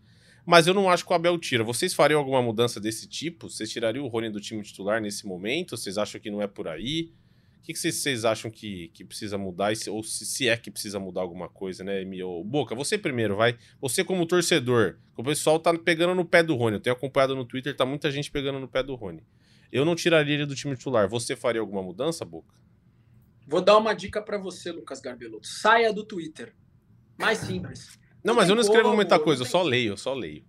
[0.47, 1.63] Mas eu não acho que o Abel tira.
[1.63, 3.49] Vocês fariam alguma mudança desse tipo?
[3.49, 5.77] Vocês tirariam o Rony do time titular nesse momento?
[5.77, 7.13] Vocês acham que não é por aí?
[7.61, 9.73] O que, que vocês, vocês, acham que, que precisa mudar?
[9.91, 12.43] Ou se, se, é que precisa mudar alguma coisa, né, Emil?
[12.43, 13.59] Boca, você primeiro, vai.
[13.83, 16.77] Você como torcedor, o pessoal tá pegando no pé do Rony.
[16.77, 19.23] Eu tenho acompanhado no Twitter, tá muita gente pegando no pé do Rony.
[19.71, 21.07] Eu não tiraria ele do time titular.
[21.09, 22.55] Você faria alguma mudança, Boca?
[23.47, 25.47] Vou dar uma dica para você, Lucas Garbelotto.
[25.47, 26.55] Saia do Twitter.
[27.19, 27.99] Mais simples.
[28.25, 30.45] Não, não mas eu não escrevo como, muita coisa, eu só leio, eu só leio.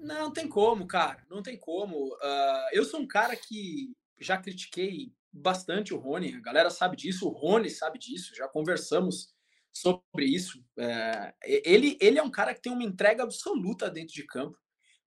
[0.00, 1.24] Não, não tem como, cara.
[1.30, 2.08] Não tem como.
[2.14, 7.26] Uh, eu sou um cara que já critiquei bastante o Rony, a galera sabe disso,
[7.26, 9.34] o Rony sabe disso, já conversamos
[9.72, 10.64] sobre isso.
[10.78, 14.56] É, ele, ele é um cara que tem uma entrega absoluta dentro de campo.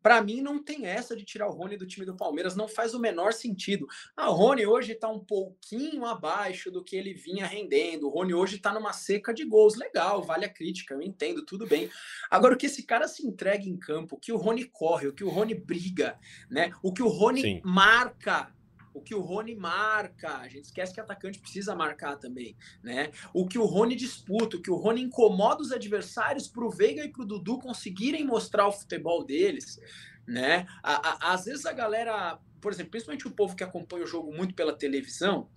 [0.02, 2.94] Para mim, não tem essa de tirar o Rony do time do Palmeiras, não faz
[2.94, 3.88] o menor sentido.
[4.16, 8.08] Ah, o Rony hoje está um pouquinho abaixo do que ele vinha rendendo.
[8.08, 9.76] O Rony hoje está numa seca de gols.
[9.76, 11.90] Legal, vale a crítica, eu entendo, tudo bem.
[12.30, 15.13] Agora, o que esse cara se entrega em campo, o que o Rony corre, o
[15.13, 16.18] que o Rony briga,
[16.50, 16.72] né?
[16.84, 17.62] O que o Rony Sim.
[17.66, 18.56] marca
[18.98, 23.12] o que o Rony marca, a gente esquece que atacante precisa marcar também, né?
[23.34, 27.04] O que o Rony disputa, o que o Rony incomoda os adversários para o Veiga
[27.04, 29.80] e para o Dudu conseguirem mostrar o futebol deles,
[30.28, 30.66] né?
[30.84, 34.74] às vezes a galera, por exemplo, principalmente o povo que acompanha o jogo muito pela
[34.74, 35.48] televisão,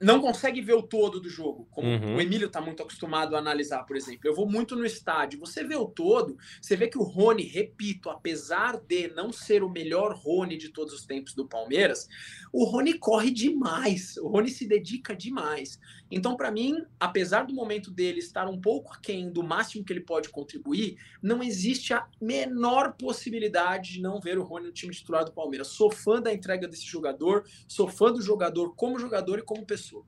[0.00, 2.16] não consegue ver o todo do jogo, como uhum.
[2.16, 4.20] o Emílio está muito acostumado a analisar, por exemplo.
[4.24, 8.08] Eu vou muito no estádio, você vê o todo, você vê que o Rony, repito,
[8.08, 12.08] apesar de não ser o melhor Rony de todos os tempos do Palmeiras,
[12.52, 15.80] o Rony corre demais, o Rony se dedica demais.
[16.10, 20.00] Então, para mim, apesar do momento dele estar um pouco aquém do máximo que ele
[20.00, 25.24] pode contribuir, não existe a menor possibilidade de não ver o Rony no time titular
[25.24, 25.68] do Palmeiras.
[25.68, 30.04] Sou fã da entrega desse jogador, sou fã do jogador como jogador e como pessoa.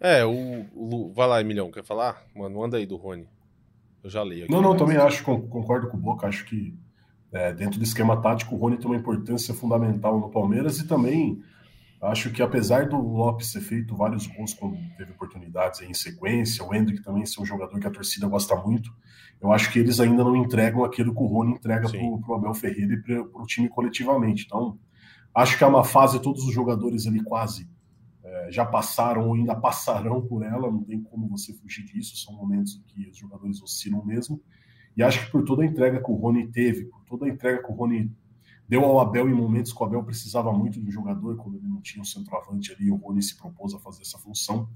[0.00, 2.26] É, o, o vai lá, Emilhão, quer falar?
[2.34, 3.28] Mano, manda aí do Rony.
[4.02, 4.52] Eu já leio aqui.
[4.52, 6.76] Não, não, também acho, concordo com o Boca, acho que
[7.30, 11.40] é, dentro do esquema tático o Rony tem uma importância fundamental no Palmeiras e também
[12.02, 16.74] Acho que apesar do Lopes ter feito vários gols quando teve oportunidades em sequência, o
[16.74, 18.92] Hendrick também ser um jogador que a torcida gosta muito,
[19.40, 22.54] eu acho que eles ainda não entregam aquilo que o Rony entrega para o Abel
[22.54, 24.46] Ferreira e para o time coletivamente.
[24.46, 24.76] Então,
[25.32, 27.70] acho que é uma fase, todos os jogadores ali quase
[28.24, 32.34] é, já passaram ou ainda passarão por ela, não tem como você fugir disso, são
[32.34, 34.40] momentos em que os jogadores oscilam mesmo.
[34.96, 37.62] E acho que por toda a entrega que o Rony teve, por toda a entrega
[37.62, 38.10] que o Rony
[38.72, 41.68] deu ao Abel em momentos que o Abel precisava muito de um jogador, quando ele
[41.68, 44.66] não tinha um centroavante ali, o Rony se propôs a fazer essa função.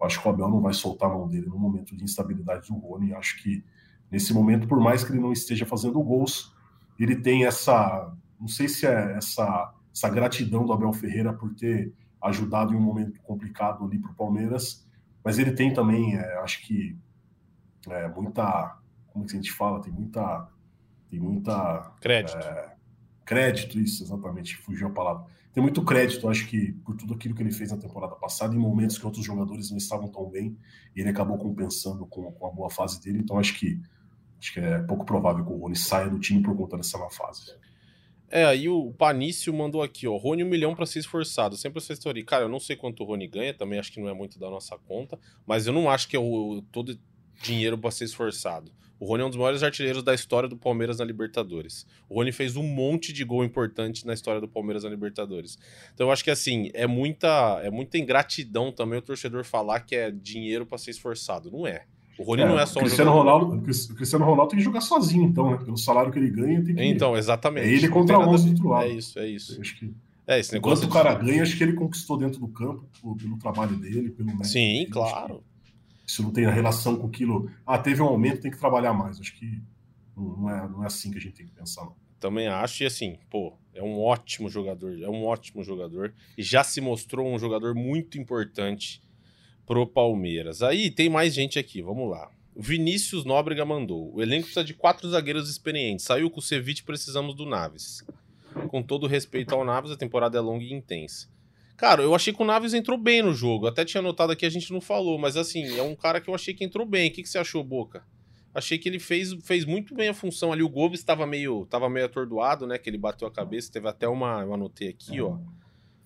[0.00, 2.68] Eu acho que o Abel não vai soltar a mão dele no momento de instabilidade
[2.68, 3.12] do Rony.
[3.12, 3.62] Acho que
[4.10, 6.56] nesse momento, por mais que ele não esteja fazendo gols,
[6.98, 11.92] ele tem essa, não sei se é essa, essa gratidão do Abel Ferreira por ter
[12.22, 14.88] ajudado em um momento complicado ali para o Palmeiras,
[15.22, 16.96] mas ele tem também, é, acho que
[17.86, 20.48] é, muita, como que a gente fala, tem muita,
[21.10, 22.38] tem muita crédito.
[22.38, 22.71] É,
[23.32, 25.24] crédito, isso, exatamente, fugiu a palavra.
[25.52, 28.58] Tem muito crédito, acho que, por tudo aquilo que ele fez na temporada passada, em
[28.58, 30.56] momentos que outros jogadores não estavam tão bem,
[30.94, 33.80] e ele acabou compensando com, com a boa fase dele, então acho que,
[34.38, 37.08] acho que é pouco provável que o Rony saia do time por conta dessa má
[37.10, 37.54] fase.
[38.28, 41.54] É, aí o Panício mandou aqui, ó, Rony um milhão para ser esforçado.
[41.54, 42.24] Sempre essa história.
[42.24, 44.48] Cara, eu não sei quanto o Rony ganha, também acho que não é muito da
[44.48, 46.98] nossa conta, mas eu não acho que é o, todo
[47.42, 48.72] dinheiro para ser esforçado.
[49.02, 51.84] O Rony é um dos maiores artilheiros da história do Palmeiras na Libertadores.
[52.08, 55.58] O Rony fez um monte de gol importante na história do Palmeiras na Libertadores.
[55.92, 59.96] Então eu acho que assim, é muita é muita ingratidão também o torcedor falar que
[59.96, 61.50] é dinheiro para ser esforçado.
[61.50, 61.82] Não é.
[62.16, 63.40] O Rony é, não é só um Cristiano jogador.
[63.40, 65.56] Ronaldo, o Cristiano Ronaldo tem que jogar sozinho, então, né?
[65.56, 66.84] Pelo salário que ele ganha, tem que.
[66.84, 67.66] Então, exatamente.
[67.66, 68.84] É ele contra 11 do outro lado.
[68.84, 69.60] É isso, é isso.
[69.60, 69.92] acho que...
[70.28, 70.84] É, esse negócio.
[70.84, 72.86] Enquanto o cara ganha, acho que ele conquistou dentro do campo,
[73.20, 75.42] pelo trabalho dele, pelo Sim, dele, claro.
[76.12, 77.50] Isso não tem a relação com aquilo.
[77.66, 79.18] Ah, teve um aumento, tem que trabalhar mais.
[79.18, 79.62] Acho que
[80.14, 81.96] não é, não é assim que a gente tem que pensar, não.
[82.20, 86.62] Também acho, e assim, pô, é um ótimo jogador, é um ótimo jogador, e já
[86.62, 89.02] se mostrou um jogador muito importante
[89.64, 90.62] pro Palmeiras.
[90.62, 92.30] Aí tem mais gente aqui, vamos lá.
[92.54, 94.14] Vinícius Nóbrega mandou.
[94.14, 96.04] O elenco precisa de quatro zagueiros experientes.
[96.04, 98.04] Saiu com o Ceviche, precisamos do Naves.
[98.68, 101.26] Com todo respeito ao Naves, a temporada é longa e intensa.
[101.82, 103.66] Cara, eu achei que o Naves entrou bem no jogo.
[103.66, 106.34] Até tinha notado aqui, a gente não falou, mas assim, é um cara que eu
[106.34, 107.10] achei que entrou bem.
[107.10, 108.04] O que, que você achou, Boca?
[108.54, 110.62] Achei que ele fez, fez muito bem a função ali.
[110.62, 112.78] O Gomes estava meio, tava meio atordoado, né?
[112.78, 113.72] Que ele bateu a cabeça.
[113.72, 114.42] Teve até uma.
[114.42, 115.36] Eu anotei aqui, ó.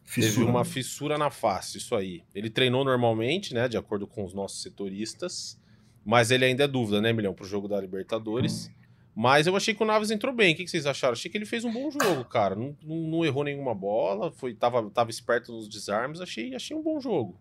[0.02, 0.32] Fissura.
[0.32, 2.22] Teve uma fissura na face, isso aí.
[2.34, 3.68] Ele treinou normalmente, né?
[3.68, 5.60] De acordo com os nossos setoristas.
[6.02, 8.70] Mas ele ainda é dúvida, né, Milhão, pro jogo da Libertadores.
[9.18, 10.52] Mas eu achei que o Naves entrou bem.
[10.52, 11.14] O que vocês acharam?
[11.14, 12.54] Achei que ele fez um bom jogo, cara.
[12.54, 16.20] Não, não, não errou nenhuma bola, foi, tava, tava esperto nos desarmes.
[16.20, 17.40] Achei, achei um bom jogo.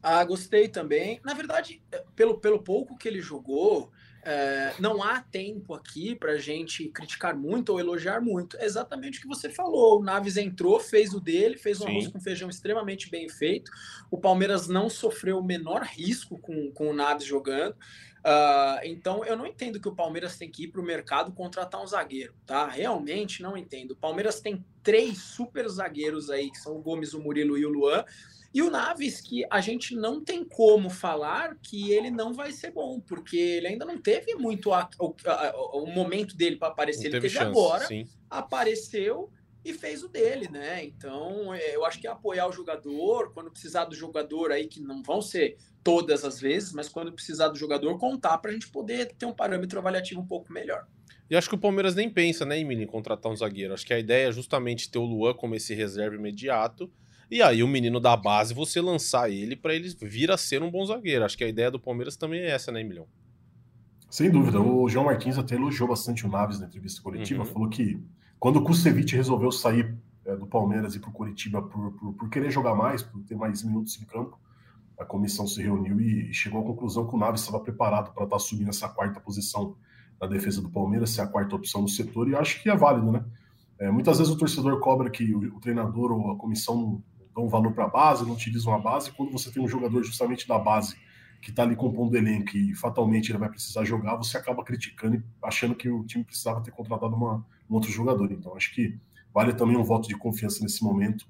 [0.00, 1.20] Ah, gostei também.
[1.24, 1.82] Na verdade,
[2.14, 3.90] pelo, pelo pouco que ele jogou,
[4.22, 8.56] é, não há tempo aqui para gente criticar muito ou elogiar muito.
[8.58, 9.98] É exatamente o que você falou.
[9.98, 11.90] O Naves entrou, fez o dele, fez um Sim.
[11.90, 13.70] arroz com feijão extremamente bem feito.
[14.10, 17.74] O Palmeiras não sofreu o menor risco com, com o Naves jogando.
[18.20, 21.82] Uh, então eu não entendo que o Palmeiras tem que ir para o mercado contratar
[21.82, 22.68] um zagueiro, tá?
[22.68, 23.92] Realmente não entendo.
[23.92, 27.70] O Palmeiras tem três super zagueiros aí, que são o Gomes, o Murilo e o
[27.70, 28.04] Luan.
[28.52, 32.72] E o Naves, que a gente não tem como falar que ele não vai ser
[32.72, 37.06] bom, porque ele ainda não teve muito a, o, a, o, momento dele para aparecer.
[37.06, 38.08] Ele teve, teve chance, agora, sim.
[38.28, 39.30] apareceu
[39.64, 40.84] e fez o dele, né?
[40.84, 44.80] Então, é, eu acho que é apoiar o jogador, quando precisar do jogador aí, que
[44.80, 48.68] não vão ser todas as vezes, mas quando precisar do jogador, contar para a gente
[48.68, 50.86] poder ter um parâmetro avaliativo um pouco melhor.
[51.28, 53.72] E acho que o Palmeiras nem pensa, né, Emílio, em contratar um zagueiro.
[53.72, 56.90] Acho que a ideia é justamente ter o Luan como esse reserva imediato
[57.30, 60.70] e aí o menino da base, você lançar ele para ele vir a ser um
[60.70, 61.24] bom zagueiro.
[61.24, 63.06] Acho que a ideia do Palmeiras também é essa, né, Emilhão?
[64.10, 64.60] Sem dúvida.
[64.60, 67.44] O João Martins até elogiou bastante o Naves na entrevista coletiva.
[67.44, 67.48] Uhum.
[67.48, 68.02] Falou que
[68.40, 72.30] quando o Kusevich resolveu sair é, do Palmeiras e para o Curitiba por, por, por,
[72.30, 74.40] querer jogar mais, por ter mais minutos em campo,
[74.98, 78.30] a comissão se reuniu e chegou à conclusão que o Naves estava preparado para estar
[78.30, 79.76] tá assumindo essa quarta posição
[80.18, 83.12] na defesa do Palmeiras, ser a quarta opção no setor, e acho que é válido,
[83.12, 83.24] né?
[83.78, 87.02] É, muitas vezes o torcedor cobra que o, o treinador ou a comissão
[87.34, 89.10] dão valor para a base, não utilizam a base.
[89.12, 90.96] Quando você tem um jogador justamente da base
[91.40, 95.16] que está ali compondo o elenco e fatalmente ele vai precisar jogar, você acaba criticando
[95.16, 98.30] e achando que o time precisava ter contratado uma, um outro jogador.
[98.32, 98.98] Então, acho que
[99.32, 101.26] vale também um voto de confiança nesse momento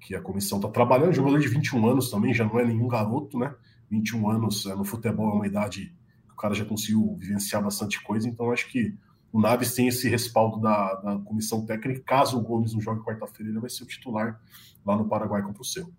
[0.00, 1.12] que a comissão está trabalhando.
[1.12, 3.54] Jogador de 21 anos também, já não é nenhum garoto, né?
[3.90, 5.94] 21 anos é, no futebol é uma idade
[6.26, 8.96] que o cara já conseguiu vivenciar bastante coisa, então acho que
[9.30, 12.02] o Naves tem esse respaldo da, da comissão técnica.
[12.04, 14.40] Caso o Gomes não jogue quarta-feira, ele vai ser o titular
[14.84, 15.90] lá no Paraguai contra o seu.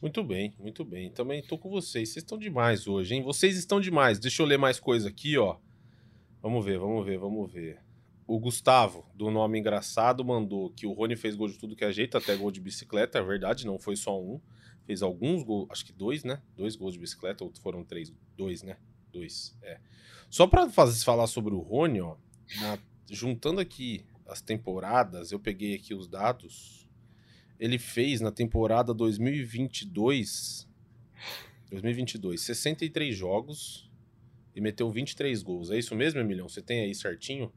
[0.00, 1.10] Muito bem, muito bem.
[1.10, 2.08] Também estou com vocês.
[2.08, 3.22] Vocês estão demais hoje, hein?
[3.22, 4.18] Vocês estão demais.
[4.18, 5.56] Deixa eu ler mais coisa aqui, ó.
[6.42, 7.78] Vamos ver, vamos ver, vamos ver.
[8.32, 11.92] O Gustavo, do nome engraçado, mandou que o Rony fez gol de tudo que é
[11.92, 13.18] jeito, até gol de bicicleta.
[13.18, 14.40] É verdade, não foi só um.
[14.86, 16.40] Fez alguns gols, acho que dois, né?
[16.56, 18.10] Dois gols de bicicleta, ou foram três?
[18.34, 18.78] Dois, né?
[19.12, 19.78] Dois, é.
[20.30, 22.16] Só para falar sobre o Rony, ó,
[22.58, 22.78] na,
[23.10, 26.88] juntando aqui as temporadas, eu peguei aqui os dados.
[27.60, 30.66] Ele fez na temporada 2022
[31.68, 33.90] 2022, 63 jogos
[34.56, 35.70] e meteu 23 gols.
[35.70, 36.48] É isso mesmo, Emilhão?
[36.48, 37.52] Você tem aí certinho?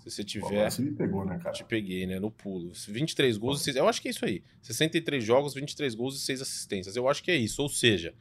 [0.00, 0.70] Se você tiver.
[0.70, 1.54] Você me pegou, né, cara?
[1.54, 2.18] Te peguei, né?
[2.18, 2.72] No pulo.
[2.88, 3.66] 23 gols.
[3.68, 4.42] Eu acho que é isso aí.
[4.62, 6.96] 63 jogos, 23 gols e 6 assistências.
[6.96, 7.62] Eu acho que é isso.
[7.62, 8.14] Ou seja,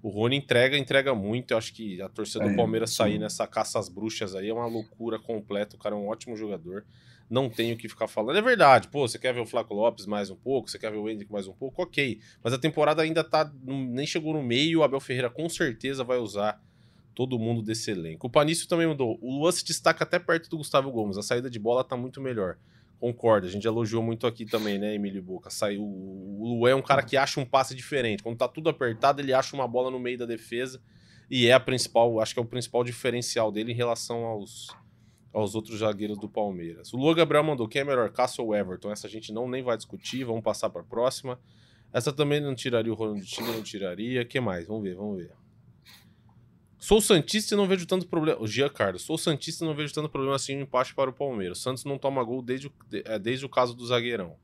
[0.00, 1.50] o Rony entrega, entrega muito.
[1.50, 2.96] Eu acho que a torcida é, do Palmeiras sim.
[2.96, 5.76] sair nessa caça às bruxas aí é uma loucura completa.
[5.76, 6.84] O cara é um ótimo jogador.
[7.28, 8.36] Não tenho o que ficar falando.
[8.36, 10.98] É verdade, pô, você quer ver o Flaco Lopes mais um pouco, você quer ver
[10.98, 12.20] o Hendrick mais um pouco, ok.
[12.42, 13.50] Mas a temporada ainda tá.
[13.64, 14.80] Nem chegou no meio.
[14.80, 16.62] O Abel Ferreira com certeza vai usar
[17.14, 18.26] todo mundo desse elenco.
[18.26, 19.18] O Panício também mandou.
[19.22, 21.16] O Luan se destaca até perto do Gustavo Gomes.
[21.16, 22.58] A saída de bola tá muito melhor.
[22.98, 25.50] Concordo, a gente elogiou muito aqui também, né, Emílio Boca?
[25.50, 28.22] Saiu, o Luan é um cara que acha um passe diferente.
[28.22, 30.80] Quando tá tudo apertado, ele acha uma bola no meio da defesa
[31.30, 34.68] e é a principal, acho que é o principal diferencial dele em relação aos,
[35.32, 36.94] aos outros zagueiros do Palmeiras.
[36.94, 38.90] O Luan Gabriel mandou: quem é melhor, Cássio ou Everton?
[38.90, 41.38] Essa a gente não nem vai discutir, vamos passar para próxima.
[41.92, 44.24] Essa também não tiraria o Ronald Chile, não tiraria.
[44.24, 44.66] que mais?
[44.66, 45.43] Vamos ver, vamos ver.
[46.84, 48.38] Sou Santista e não vejo tanto problema.
[48.42, 49.00] O Gia Carlos.
[49.00, 51.56] Sou Santista e não vejo tanto problema assim no empate para o Palmeiras.
[51.56, 52.72] Santos não toma gol desde o,
[53.06, 54.36] é, desde o caso do zagueirão.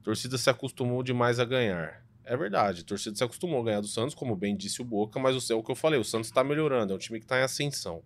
[0.00, 2.06] A torcida se acostumou demais a ganhar.
[2.24, 5.18] É verdade, a torcida se acostumou a ganhar do Santos, como bem disse o Boca,
[5.18, 7.40] mas é o que eu falei, o Santos está melhorando, é um time que está
[7.40, 8.04] em ascensão.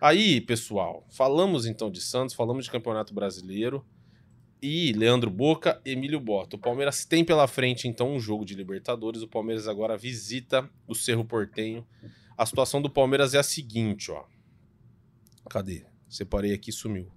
[0.00, 3.84] Aí, pessoal, falamos então de Santos, falamos de Campeonato Brasileiro
[4.62, 6.54] e Leandro Boca, Emílio Bota.
[6.54, 10.94] O Palmeiras tem pela frente então um jogo de Libertadores, o Palmeiras agora visita o
[10.94, 11.84] Cerro Portenho
[12.36, 14.24] a situação do Palmeiras é a seguinte, ó.
[15.48, 15.86] Cadê?
[16.08, 17.10] Separei aqui, sumiu.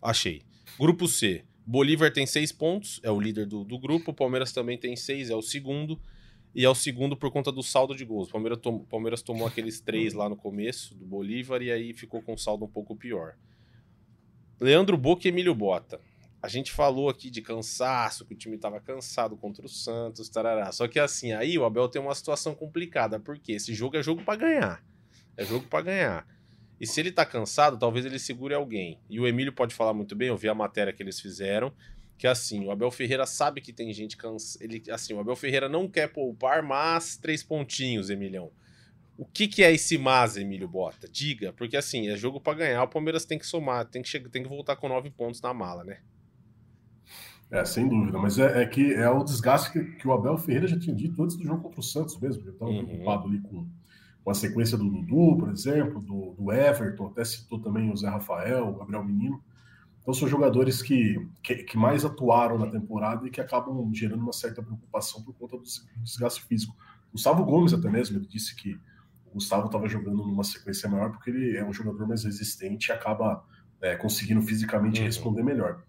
[0.00, 0.42] Achei.
[0.78, 1.44] Grupo C.
[1.64, 4.10] Bolívar tem seis pontos, é o líder do, do grupo.
[4.10, 6.00] O Palmeiras também tem seis, é o segundo.
[6.54, 8.28] E é o segundo por conta do saldo de gols.
[8.28, 12.20] O Palmeiras, tom, Palmeiras tomou aqueles três lá no começo do Bolívar e aí ficou
[12.20, 13.36] com um saldo um pouco pior.
[14.60, 16.00] Leandro Boca e Emílio Bota
[16.42, 20.72] a gente falou aqui de cansaço, que o time estava cansado contra o Santos, tarará.
[20.72, 24.24] Só que assim, aí o Abel tem uma situação complicada, porque esse jogo é jogo
[24.24, 24.84] para ganhar.
[25.36, 26.26] É jogo para ganhar.
[26.80, 28.98] E se ele tá cansado, talvez ele segure alguém.
[29.08, 31.72] E o Emílio pode falar muito bem, eu vi a matéria que eles fizeram,
[32.18, 34.64] que assim, o Abel Ferreira sabe que tem gente cansada.
[34.64, 38.50] Ele, assim, o Abel Ferreira não quer poupar, mas três pontinhos, Emilhão.
[39.16, 41.08] O que, que é esse mas, Emílio Bota?
[41.08, 44.42] Diga, porque assim, é jogo para ganhar, o Palmeiras tem que somar, tem que, tem
[44.42, 46.00] que voltar com nove pontos na mala, né?
[47.52, 50.66] É, sem dúvida, mas é, é, que é o desgaste que, que, o Abel Ferreira
[50.66, 52.42] já tinha dito antes do jogo contra o Santos mesmo.
[52.42, 52.86] Ele estava uhum.
[52.86, 53.66] preocupado ali com,
[54.24, 58.08] com, a sequência do Dudu, por exemplo, do, do, Everton, até citou também o Zé
[58.08, 59.38] Rafael, o Gabriel Menino.
[60.00, 64.32] Então são jogadores que, que, que, mais atuaram na temporada e que acabam gerando uma
[64.32, 65.64] certa preocupação por conta do
[66.02, 66.74] desgaste físico.
[67.12, 68.80] Gustavo Gomes até mesmo, ele disse que
[69.26, 72.92] o Gustavo estava jogando numa sequência maior porque ele é um jogador mais resistente e
[72.92, 73.44] acaba
[73.82, 75.06] é, conseguindo fisicamente uhum.
[75.06, 75.82] responder melhor.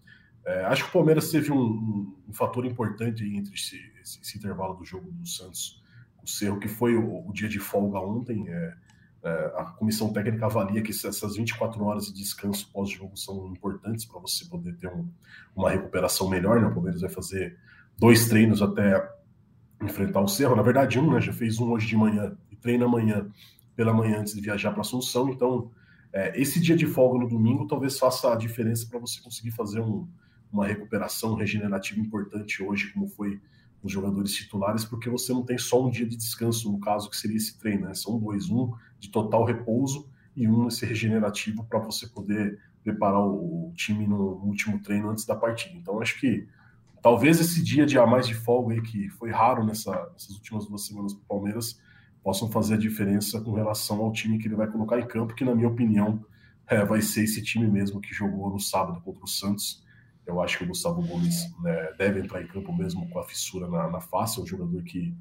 [0.46, 4.38] É, acho que o Palmeiras teve um, um, um fator importante entre esse, esse, esse,
[4.38, 5.82] intervalo do jogo do Santos
[6.22, 8.50] o Cerro, que foi o, o dia de folga ontem.
[8.50, 8.74] É,
[9.24, 14.20] é, a comissão técnica avalia que essas 24 horas de descanso pós-jogo são importantes para
[14.20, 15.08] você poder ter um,
[15.56, 16.62] uma recuperação melhor.
[16.62, 16.68] Né?
[16.68, 17.58] O Palmeiras vai fazer
[17.98, 19.10] dois treinos até
[19.82, 20.56] enfrentar o Cerro.
[20.56, 21.22] Na verdade, um, né?
[21.22, 23.30] Já fez um hoje de manhã e treina amanhã
[23.76, 25.30] pela manhã antes de viajar para Assunção.
[25.30, 25.72] Então,
[26.12, 29.80] é, esse dia de folga no domingo talvez faça a diferença para você conseguir fazer
[29.80, 30.08] um
[30.54, 33.42] uma recuperação regenerativa importante hoje, como foi
[33.82, 37.18] os jogadores titulares, porque você não tem só um dia de descanso, no caso que
[37.18, 37.94] seria esse treino, né?
[37.94, 43.74] São dois, um de total repouso e um esse regenerativo para você poder preparar o
[43.76, 45.76] time no último treino antes da partida.
[45.76, 46.48] Então acho que
[47.02, 50.66] talvez esse dia de a mais de folga aí, que foi raro nessa, nessas últimas
[50.68, 51.80] duas semanas para o Palmeiras,
[52.24, 55.44] possam fazer a diferença com relação ao time que ele vai colocar em campo, que
[55.44, 56.24] na minha opinião
[56.68, 59.83] é, vai ser esse time mesmo que jogou no sábado contra o Santos
[60.26, 63.68] eu acho que o Gustavo Gomes né, deve entrar em campo mesmo com a fissura
[63.68, 65.14] na, na face, é um jogador que.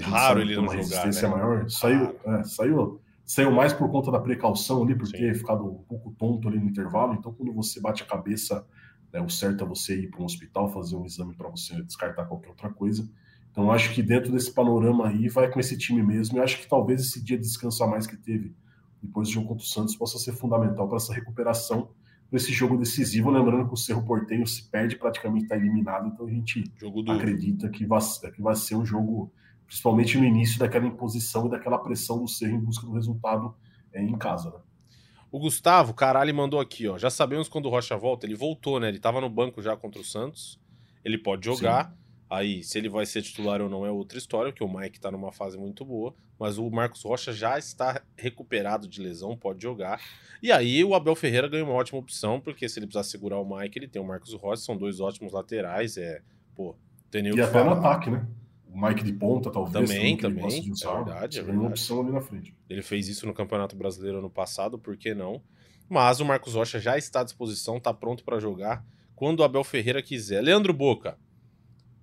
[0.00, 1.34] Raro ele não uma jogar, resistência né?
[1.34, 1.70] maior.
[1.70, 6.12] Saiu, é, saiu, saiu mais por conta da precaução ali, por ter ficado um pouco
[6.18, 7.14] tonto ali no intervalo.
[7.14, 8.66] Então, quando você bate a cabeça,
[9.12, 12.24] né, o certo é você ir para um hospital fazer um exame para você descartar
[12.26, 13.08] qualquer outra coisa.
[13.52, 16.38] Então, acho que dentro desse panorama aí, vai com esse time mesmo.
[16.38, 18.52] E acho que talvez esse dia de descanso a mais que teve
[19.00, 21.90] depois do jogo contra o Santos possa ser fundamental para essa recuperação
[22.32, 26.30] esse jogo decisivo, lembrando que o Cerro Portenho se perde, praticamente está eliminado, então a
[26.30, 26.64] gente
[27.08, 28.00] acredita que vai,
[28.34, 29.32] que vai ser um jogo,
[29.66, 33.54] principalmente no início daquela imposição e daquela pressão do Cerro em busca do resultado
[33.92, 34.50] é, em casa.
[34.50, 34.56] Né?
[35.30, 36.96] O Gustavo, caralho, mandou aqui, ó.
[36.96, 38.24] Já sabemos quando o Rocha volta.
[38.24, 38.86] Ele voltou, né?
[38.86, 40.60] Ele estava no banco já contra o Santos.
[41.04, 41.88] Ele pode jogar.
[41.88, 42.03] Sim.
[42.28, 45.10] Aí, se ele vai ser titular ou não é outra história, porque o Mike tá
[45.10, 50.00] numa fase muito boa, mas o Marcos Rocha já está recuperado de lesão, pode jogar.
[50.42, 53.56] E aí o Abel Ferreira ganha uma ótima opção, porque se ele precisar segurar o
[53.56, 56.22] Mike, ele tem o Marcos Rocha, são dois ótimos laterais, é,
[56.54, 56.74] pô,
[57.10, 57.66] tem nem E até falar.
[57.66, 58.26] no ataque, né?
[58.66, 59.88] O Mike de ponta, talvez.
[59.88, 61.58] Também, também, é verdade, é verdade.
[61.58, 62.52] uma opção ali na frente.
[62.68, 65.40] Ele fez isso no Campeonato Brasileiro ano passado, por que não?
[65.88, 69.62] Mas o Marcos Rocha já está à disposição, tá pronto para jogar quando o Abel
[69.62, 70.40] Ferreira quiser.
[70.40, 71.16] Leandro Boca,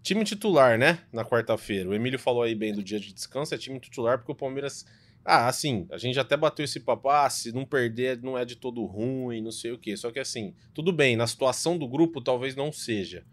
[0.03, 0.99] Time titular, né?
[1.11, 1.89] Na quarta-feira.
[1.89, 4.85] O Emílio falou aí bem do dia de descanso, é time titular porque o Palmeiras.
[5.23, 8.55] Ah, assim, a gente até bateu esse papo, ah, se não perder não é de
[8.55, 9.95] todo ruim, não sei o quê.
[9.95, 13.23] Só que assim, tudo bem, na situação do grupo talvez não seja.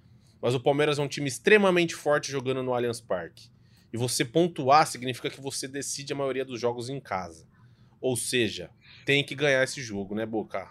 [0.41, 3.49] Mas o Palmeiras é um time extremamente forte jogando no Allianz Parque.
[3.91, 7.47] E você pontuar significa que você decide a maioria dos jogos em casa.
[8.01, 8.71] Ou seja,
[9.07, 10.69] tem que ganhar esse jogo, né, Boca?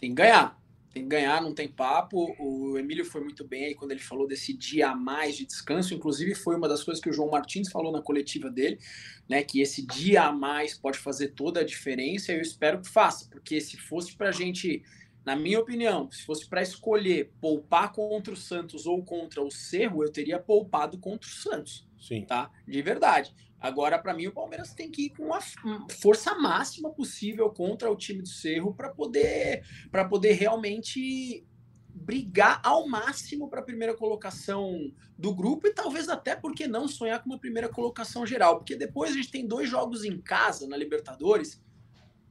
[0.00, 0.58] Tem que ganhar.
[0.94, 2.36] Tem que ganhar, não tem papo.
[2.38, 5.92] O Emílio foi muito bem aí quando ele falou desse dia a mais de descanso.
[5.92, 8.78] Inclusive, foi uma das coisas que o João Martins falou na coletiva dele,
[9.28, 9.42] né?
[9.42, 12.32] Que esse dia a mais pode fazer toda a diferença.
[12.32, 14.84] E eu espero que faça, porque se fosse para a gente,
[15.26, 20.04] na minha opinião, se fosse para escolher poupar contra o Santos ou contra o Cerro,
[20.04, 21.88] eu teria poupado contra o Santos.
[21.98, 22.24] Sim.
[22.24, 22.52] Tá?
[22.68, 23.34] De verdade.
[23.64, 25.40] Agora, para mim, o Palmeiras tem que ir com a
[25.98, 29.64] força máxima possível contra o time do Cerro para poder,
[30.10, 31.46] poder realmente
[31.88, 37.22] brigar ao máximo para a primeira colocação do grupo e talvez até porque não sonhar
[37.22, 40.76] com uma primeira colocação geral, porque depois a gente tem dois jogos em casa na
[40.76, 41.63] Libertadores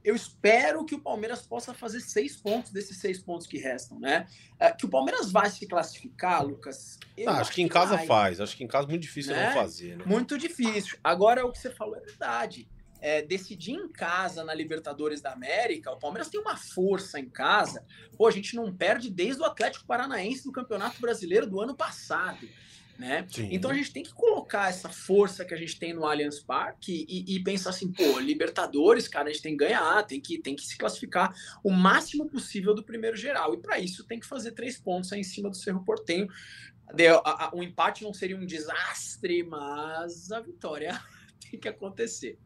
[0.04, 4.26] eu espero que o Palmeiras possa fazer seis pontos desses seis pontos que restam, né?
[4.60, 6.98] É, que o Palmeiras vai se classificar, Lucas.
[7.26, 8.06] Ah, acho, acho, que em casa vai.
[8.06, 8.40] faz.
[8.40, 9.46] Acho que em casa é muito difícil né?
[9.46, 10.04] não fazer, né?
[10.06, 10.98] Muito difícil.
[11.02, 12.68] Agora, o que você falou é verdade.
[13.00, 17.84] É, decidir em casa na Libertadores da América, o Palmeiras tem uma força em casa.
[18.16, 22.48] Pô, a gente não perde desde o Atlético Paranaense do Campeonato Brasileiro do ano passado
[22.98, 23.26] né?
[23.50, 27.04] Então a gente tem que colocar essa força que a gente tem no Allianz Parque
[27.08, 30.54] e, e, pensar assim, pô, Libertadores, cara, a gente tem que ganhar, tem que, tem
[30.54, 33.54] que se classificar o máximo possível do primeiro geral.
[33.54, 36.28] E para isso tem que fazer três pontos aí em cima do Cerro Portenho.
[37.52, 41.00] O um empate não seria um desastre, mas a vitória
[41.50, 42.38] tem que acontecer.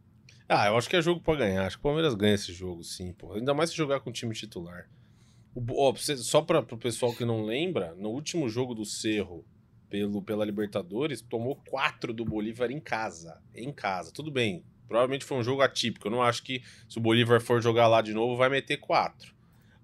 [0.48, 1.66] Ah, eu acho que é jogo para ganhar.
[1.66, 3.34] Acho que o Palmeiras ganha esse jogo, sim, pô.
[3.34, 4.88] Ainda mais se jogar com o time titular.
[5.54, 9.44] O, ó, só para o pessoal que não lembra, no último jogo do Cerro
[9.88, 13.40] pelo, pela Libertadores, tomou quatro do Bolívar em casa.
[13.54, 14.12] Em casa.
[14.12, 14.64] Tudo bem.
[14.86, 16.06] Provavelmente foi um jogo atípico.
[16.06, 19.34] Eu não acho que se o Bolívar for jogar lá de novo, vai meter quatro.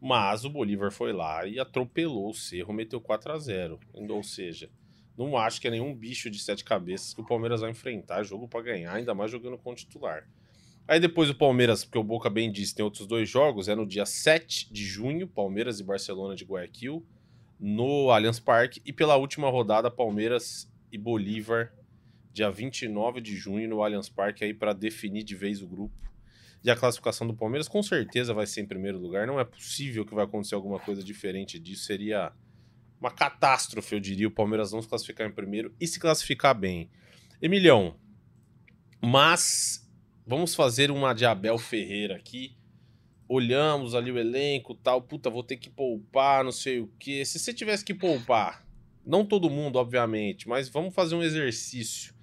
[0.01, 4.71] Mas o Bolívar foi lá e atropelou o Cerro, meteu 4 a 0 Ou seja,
[5.17, 8.23] não acho que é nenhum bicho de sete cabeças que o Palmeiras vai enfrentar.
[8.23, 10.29] Jogo para ganhar, ainda mais jogando com o titular.
[10.87, 13.69] Aí depois o Palmeiras, porque o Boca bem disse, tem outros dois jogos.
[13.69, 17.07] É no dia 7 de junho, Palmeiras e Barcelona de Guayaquil
[17.67, 21.73] no Allianz Parque e pela última rodada Palmeiras e Bolívar,
[22.31, 25.97] dia 29 de junho no Allianz Parque aí para definir de vez o grupo.
[26.63, 30.05] E a classificação do Palmeiras com certeza vai ser em primeiro lugar, não é possível
[30.05, 32.33] que vai acontecer alguma coisa diferente disso, seria
[33.01, 36.91] uma catástrofe, eu diria, o Palmeiras não se classificar em primeiro e se classificar bem.
[37.41, 37.97] Emilhão,
[39.01, 39.91] mas
[40.27, 42.59] vamos fazer uma de Abel Ferreira aqui
[43.35, 47.25] olhamos ali o elenco tal, puta, vou ter que poupar, não sei o que.
[47.25, 48.67] Se você tivesse que poupar,
[49.05, 52.15] não todo mundo, obviamente, mas vamos fazer um exercício.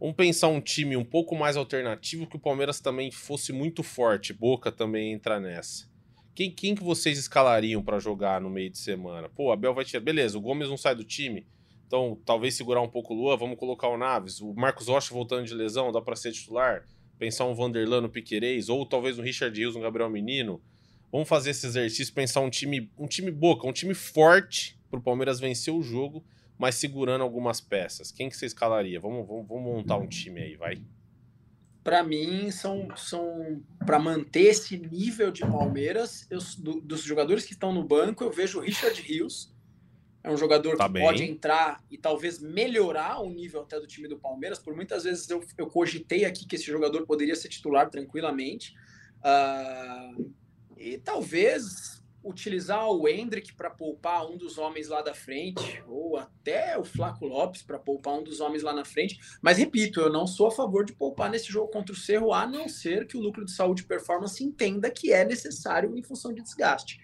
[0.00, 4.32] Vamos pensar um time um pouco mais alternativo que o Palmeiras também fosse muito forte.
[4.32, 5.88] Boca também entra nessa.
[6.34, 9.28] Quem, quem que vocês escalariam para jogar no meio de semana?
[9.28, 10.00] Pô, Abel vai tirar.
[10.00, 11.46] Beleza, o Gomes não sai do time.
[11.86, 14.40] Então, talvez segurar um pouco o Lua, vamos colocar o Naves.
[14.40, 16.86] O Marcos Rocha voltando de lesão, dá para ser titular
[17.20, 20.58] pensar um Vanderlan no Piquerez, ou talvez um Richard Rios, um Gabriel Menino.
[21.12, 25.02] Vamos fazer esse exercício, pensar um time, um time boca, um time forte para o
[25.02, 26.24] Palmeiras vencer o jogo,
[26.56, 28.10] mas segurando algumas peças.
[28.10, 28.98] Quem que você escalaria?
[28.98, 30.80] Vamos, vamos, vamos montar um time aí, vai.
[31.84, 37.52] Para mim, são, são para manter esse nível de Palmeiras, eu, do, dos jogadores que
[37.52, 39.52] estão no banco, eu vejo o Richard Rios,
[40.22, 41.02] é um jogador tá que bem.
[41.02, 44.58] pode entrar e talvez melhorar o nível até do time do Palmeiras.
[44.58, 48.74] Por muitas vezes eu, eu cogitei aqui que esse jogador poderia ser titular tranquilamente.
[49.20, 50.32] Uh,
[50.76, 56.78] e talvez utilizar o Hendrick para poupar um dos homens lá da frente, ou até
[56.78, 59.18] o Flaco Lopes para poupar um dos homens lá na frente.
[59.40, 62.46] Mas repito, eu não sou a favor de poupar nesse jogo contra o Cerro, a
[62.46, 66.32] não ser que o núcleo de saúde e performance entenda que é necessário em função
[66.32, 67.00] de desgaste.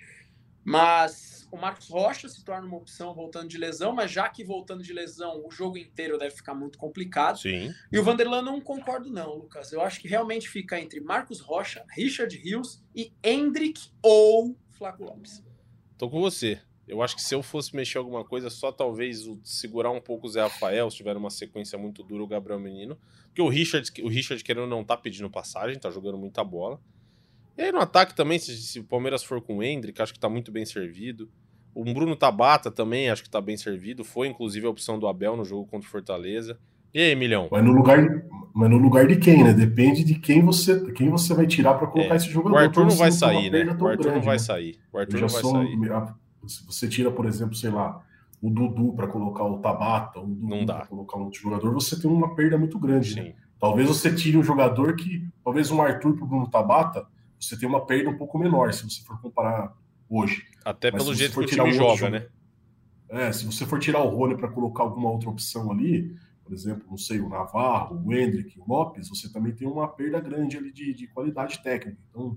[0.67, 4.83] Mas o Marcos Rocha se torna uma opção voltando de lesão, mas já que voltando
[4.83, 7.39] de lesão, o jogo inteiro deve ficar muito complicado.
[7.39, 7.73] Sim.
[7.93, 9.71] E o Vanderlan não concordo, não, Lucas.
[9.71, 15.41] Eu acho que realmente fica entre Marcos Rocha, Richard Rios e Hendrick ou Flaco Lopes.
[15.97, 16.61] Tô com você.
[16.89, 20.27] Eu acho que se eu fosse mexer alguma coisa, só talvez o, segurar um pouco
[20.27, 22.99] o Zé Rafael, se tiver uma sequência muito dura, o Gabriel Menino.
[23.27, 26.81] Porque o Richard, o Richard querendo não tá pedindo passagem, tá jogando muita bola.
[27.57, 30.21] E aí no ataque também, se, se o Palmeiras for com o Hendrick, acho que
[30.21, 31.29] tá muito bem servido.
[31.75, 34.05] O Bruno Tabata também acho que tá bem servido.
[34.05, 36.59] Foi, inclusive, a opção do Abel no jogo contra o Fortaleza.
[36.93, 37.49] E aí, Milhão?
[37.51, 37.99] Mas no lugar,
[38.55, 39.53] mas no lugar de quem, né?
[39.53, 42.17] Depende de quem você, quem você vai tirar para colocar é.
[42.17, 42.57] esse jogador.
[42.57, 43.65] O Arthur não vai sair, né?
[43.65, 44.39] O Arthur grande, não vai né?
[44.39, 44.79] sair.
[44.91, 46.15] O Arthur não vai sair.
[46.47, 48.03] Se você tira, por exemplo, sei lá,
[48.41, 52.11] o Dudu para colocar o Tabata, o Dudu para colocar um outro jogador, você tem
[52.11, 53.17] uma perda muito grande.
[53.17, 53.35] Né?
[53.61, 57.07] Talvez você tire um jogador que, talvez um Arthur para o Bruno Tabata,
[57.39, 59.74] você tem uma perda um pouco menor se você for comparar
[60.09, 60.45] hoje.
[60.64, 62.26] Até Mas pelo jeito que o time joga, né?
[63.09, 66.84] É, se você for tirar o Rony para colocar alguma outra opção ali, por exemplo,
[66.91, 70.72] não sei, o Navarro, o Hendrick, o Lopes, você também tem uma perda grande ali
[70.72, 71.99] de, de qualidade técnica.
[72.11, 72.37] Então,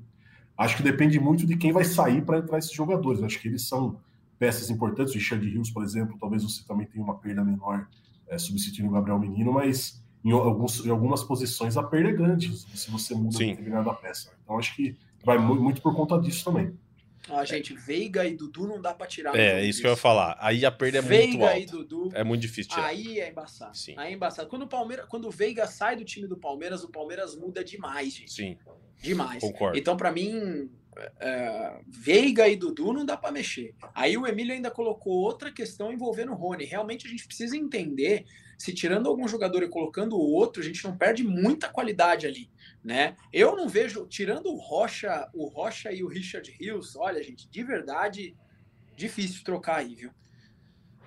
[0.57, 3.23] acho que depende muito de quem vai sair para entrar esses jogadores.
[3.23, 3.99] Acho que eles são
[4.37, 5.13] peças importantes.
[5.13, 7.87] O Richard Rios, por exemplo, talvez você também tenha uma perda menor
[8.27, 12.55] é, substituindo o Gabriel Menino, mas em, alguns, em algumas posições a perda é grande
[12.57, 13.49] se você muda Sim.
[13.49, 14.32] determinada peça.
[14.43, 16.74] Então acho que vai muito por conta disso também.
[17.30, 19.36] Ah, gente, Veiga e Dudu não dá para tirar.
[19.36, 20.36] É, isso que eu ia falar.
[20.39, 21.53] Aí a perda é Veiga muito alta.
[21.55, 22.09] Veiga e Dudu.
[22.13, 22.88] É muito difícil tirar.
[22.88, 23.78] Aí é embaçado.
[23.78, 23.93] Sim.
[23.97, 24.49] Aí é embaçado.
[24.49, 28.13] Quando o Palmeiras, quando o Veiga sai do time do Palmeiras, o Palmeiras muda demais,
[28.13, 28.34] gente.
[28.34, 28.57] Sim.
[29.01, 29.41] Demais.
[29.41, 29.78] Concordo.
[29.78, 30.70] Então, para mim,
[31.19, 33.75] é, Veiga e Dudu não dá para mexer.
[33.93, 36.65] Aí o Emílio ainda colocou outra questão envolvendo o Rony.
[36.65, 38.25] Realmente a gente precisa entender
[38.57, 42.51] se tirando algum jogador e colocando o outro, a gente não perde muita qualidade ali,
[42.83, 43.15] né?
[43.31, 47.63] Eu não vejo, tirando o Rocha, o Rocha e o Richard Hills, olha, gente, de
[47.63, 48.35] verdade,
[48.97, 50.11] difícil trocar aí, viu?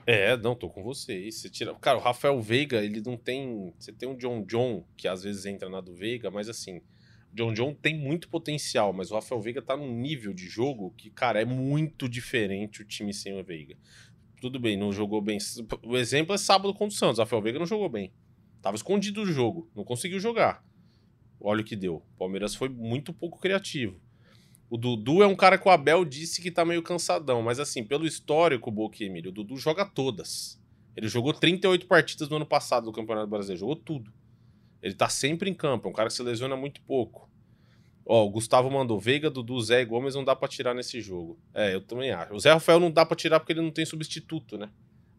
[0.06, 1.30] É, não, tô com você.
[1.30, 1.74] Você tira...
[1.74, 3.72] Cara, o Rafael Veiga, ele não tem.
[3.78, 6.82] Você tem um John John, que às vezes entra na do Veiga, mas assim,
[7.32, 11.10] John John tem muito potencial, mas o Rafael Veiga tá num nível de jogo que,
[11.10, 13.76] cara, é muito diferente o time sem o Veiga
[14.42, 15.38] tudo bem, não jogou bem.
[15.84, 17.20] O exemplo é sábado contra o Santos.
[17.20, 18.12] Rafael Veiga não jogou bem.
[18.60, 20.64] Tava escondido do jogo, não conseguiu jogar.
[21.40, 21.96] Olha o que deu.
[21.96, 24.00] O Palmeiras foi muito pouco criativo.
[24.68, 27.84] O Dudu é um cara que o Abel disse que tá meio cansadão, mas assim,
[27.84, 30.60] pelo histórico, Boca Emílio, o Dudu joga todas.
[30.96, 34.12] Ele jogou 38 partidas no ano passado do Campeonato Brasileiro, jogou tudo.
[34.82, 37.30] Ele tá sempre em campo, é um cara que se lesiona muito pouco.
[38.04, 41.38] Ó, o Gustavo mandou Veiga, Dudu, Zé e Gomes não dá para tirar nesse jogo.
[41.54, 42.34] É, eu também acho.
[42.34, 44.70] O Zé Rafael não dá para tirar porque ele não tem substituto, né?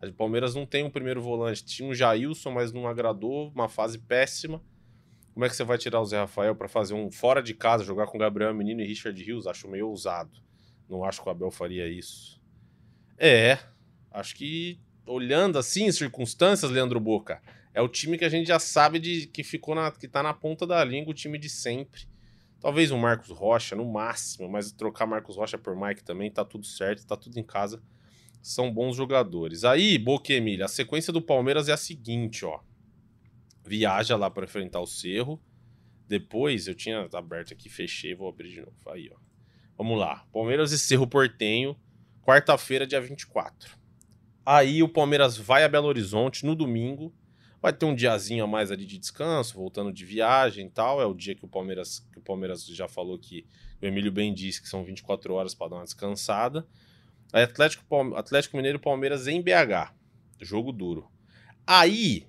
[0.01, 1.63] A Palmeiras não tem um primeiro volante.
[1.63, 4.61] Tinha um Jailson, mas não agradou, uma fase péssima.
[5.33, 7.85] Como é que você vai tirar o Zé Rafael para fazer um fora de casa,
[7.85, 9.47] jogar com Gabriel Menino e Richard Rios?
[9.47, 10.43] Acho meio ousado.
[10.89, 12.39] Não acho que o Abel faria isso.
[13.17, 13.57] É,
[14.11, 17.41] acho que olhando assim as circunstâncias, Leandro Boca,
[17.73, 20.33] é o time que a gente já sabe de que ficou na que tá na
[20.33, 22.07] ponta da língua, o time de sempre
[22.63, 26.65] Talvez um Marcos Rocha, no máximo, mas trocar Marcos Rocha por Mike também tá tudo
[26.65, 27.83] certo, tá tudo em casa.
[28.41, 29.65] São bons jogadores.
[29.65, 32.61] Aí, Boca Emília, a sequência do Palmeiras é a seguinte, ó.
[33.65, 35.43] Viaja lá para enfrentar o Cerro.
[36.07, 38.77] Depois, eu tinha aberto aqui, fechei, vou abrir de novo.
[38.87, 39.17] Aí, ó.
[39.77, 40.25] Vamos lá.
[40.31, 41.75] Palmeiras e Cerro Portenho,
[42.21, 43.77] quarta-feira, dia 24.
[44.45, 47.13] Aí o Palmeiras vai a Belo Horizonte no domingo
[47.63, 51.01] Vai ter um diazinho a mais ali de descanso, voltando de viagem e tal.
[51.01, 53.47] É o dia que o Palmeiras, que o Palmeiras já falou que
[53.81, 56.67] o Emílio bem disse que são 24 horas para dar uma descansada.
[57.31, 57.85] Aí Atlético,
[58.17, 59.93] Atlético Mineiro e Palmeiras em BH.
[60.41, 61.09] Jogo duro.
[61.65, 62.27] Aí,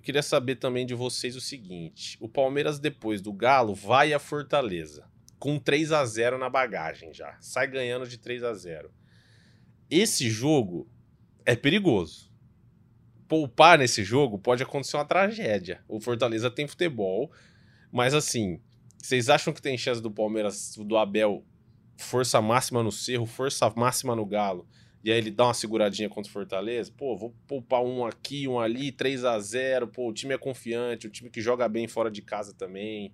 [0.00, 5.10] queria saber também de vocês o seguinte: o Palmeiras, depois do Galo, vai a Fortaleza.
[5.40, 7.36] Com 3 a 0 na bagagem já.
[7.40, 8.92] Sai ganhando de 3 a 0
[9.90, 10.88] Esse jogo
[11.44, 12.27] é perigoso
[13.28, 15.80] poupar nesse jogo, pode acontecer uma tragédia.
[15.86, 17.30] O Fortaleza tem futebol,
[17.92, 18.58] mas assim,
[18.96, 21.44] vocês acham que tem chance do Palmeiras, do Abel,
[21.98, 24.66] força máxima no Cerro, força máxima no Galo,
[25.04, 26.90] e aí ele dá uma seguradinha contra o Fortaleza?
[26.96, 31.06] Pô, vou poupar um aqui, um ali, 3 a 0 pô, o time é confiante,
[31.06, 33.12] o time que joga bem fora de casa também.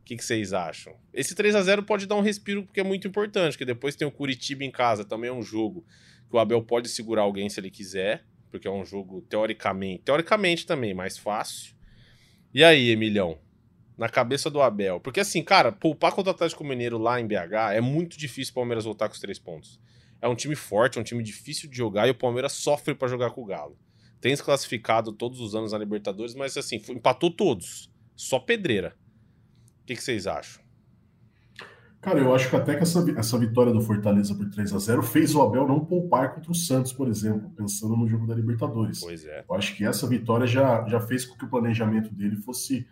[0.00, 0.96] O que, que vocês acham?
[1.12, 4.08] Esse 3 a 0 pode dar um respiro porque é muito importante, porque depois tem
[4.08, 5.84] o Curitiba em casa, também é um jogo
[6.30, 10.66] que o Abel pode segurar alguém se ele quiser porque é um jogo teoricamente, teoricamente
[10.66, 11.74] também mais fácil.
[12.52, 13.38] E aí, Emilhão?
[13.96, 15.00] Na cabeça do Abel.
[15.00, 18.54] Porque assim, cara, poupar contra o Atlético Mineiro lá em BH é muito difícil o
[18.54, 19.80] Palmeiras voltar com os três pontos.
[20.20, 23.08] É um time forte, é um time difícil de jogar e o Palmeiras sofre para
[23.08, 23.78] jogar com o Galo.
[24.20, 27.90] Tem se classificado todos os anos na Libertadores, mas assim, empatou todos.
[28.16, 28.96] Só pedreira.
[29.82, 30.67] O que, que vocês acham?
[32.00, 35.02] Cara, eu acho que até que essa, essa vitória do Fortaleza por 3 a 0
[35.02, 39.00] fez o Abel não poupar contra o Santos, por exemplo, pensando no jogo da Libertadores.
[39.00, 39.44] Pois é.
[39.48, 42.86] Eu acho que essa vitória já, já fez com que o planejamento dele fosse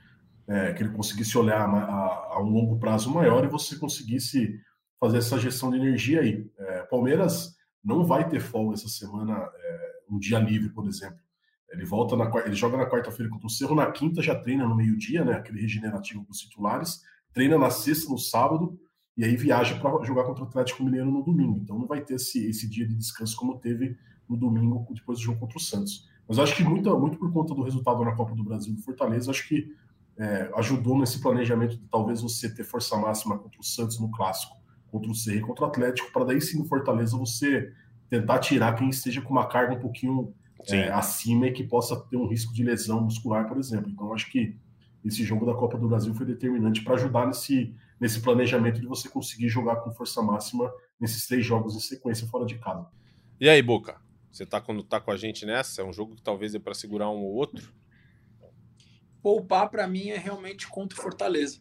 [0.48, 4.60] é, que ele conseguisse olhar a, a, a, um longo prazo maior e você conseguisse
[4.98, 6.44] fazer essa gestão de energia aí.
[6.58, 7.54] É, Palmeiras
[7.84, 11.18] não vai ter folga essa semana, é, um dia livre, por exemplo.
[11.70, 14.76] Ele volta na ele joga na quarta-feira contra o Cerro, na quinta já treina no
[14.76, 15.34] meio-dia, né?
[15.34, 17.02] Aquele regenerativo com os titulares,
[17.32, 18.78] treina na sexta, no sábado
[19.16, 21.58] e aí viaja para jogar contra o Atlético Mineiro no domingo.
[21.62, 23.96] Então não vai ter esse, esse dia de descanso como teve
[24.28, 26.08] no domingo, depois do jogo contra o Santos.
[26.28, 29.30] Mas acho que muito, muito por conta do resultado na Copa do Brasil do Fortaleza,
[29.30, 29.72] acho que
[30.18, 34.56] é, ajudou nesse planejamento de talvez você ter força máxima contra o Santos no clássico,
[34.90, 37.72] contra o e contra o Atlético, para daí sim no Fortaleza você
[38.08, 40.32] tentar tirar quem esteja com uma carga um pouquinho
[40.68, 43.90] é, acima e que possa ter um risco de lesão muscular, por exemplo.
[43.90, 44.56] Então acho que
[45.04, 49.08] esse jogo da Copa do Brasil foi determinante para ajudar nesse, nesse planejamento de você
[49.08, 52.86] conseguir jogar com força máxima nesses três jogos em sequência fora de casa.
[53.40, 54.00] E aí, Boca?
[54.30, 55.80] Você tá quando tá com a gente nessa?
[55.80, 57.72] É um jogo que talvez é para segurar um ou outro?
[59.22, 61.60] Poupar para mim é realmente contra o Fortaleza.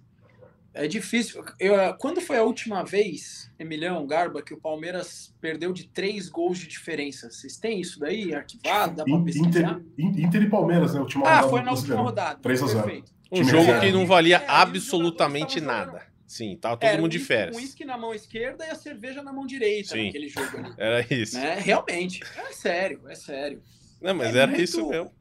[0.74, 1.42] É difícil.
[1.58, 6.60] Eu, quando foi a última vez, Emilhão, Garba, que o Palmeiras perdeu de três gols
[6.60, 7.32] de diferença?
[7.32, 8.98] Vocês têm isso daí arquivado?
[8.98, 11.00] Dá pra Inter, Inter e Palmeiras, né?
[11.00, 12.42] Última ah, foi na última rodada.
[12.42, 12.84] 3 a 0.
[12.84, 13.14] Perfeito.
[13.32, 16.06] Um jogo que não valia é, absolutamente nada.
[16.28, 17.56] Sim, tava todo Era mundo de férias.
[17.56, 20.08] O uísque na mão esquerda e a cerveja na mão direita Sim.
[20.08, 20.74] naquele jogo ali.
[20.78, 21.38] Era isso.
[21.38, 21.56] Né?
[21.60, 22.22] Realmente.
[22.36, 23.62] É sério, é sério.
[24.02, 25.14] Não, mas É era muito- isso mesmo.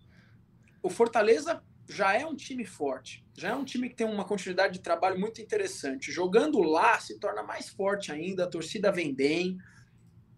[0.82, 3.22] O Fortaleza já é um time forte.
[3.36, 6.10] Já é um time que tem uma continuidade de trabalho muito interessante.
[6.10, 9.58] Jogando lá se torna mais forte ainda, a torcida vem bem.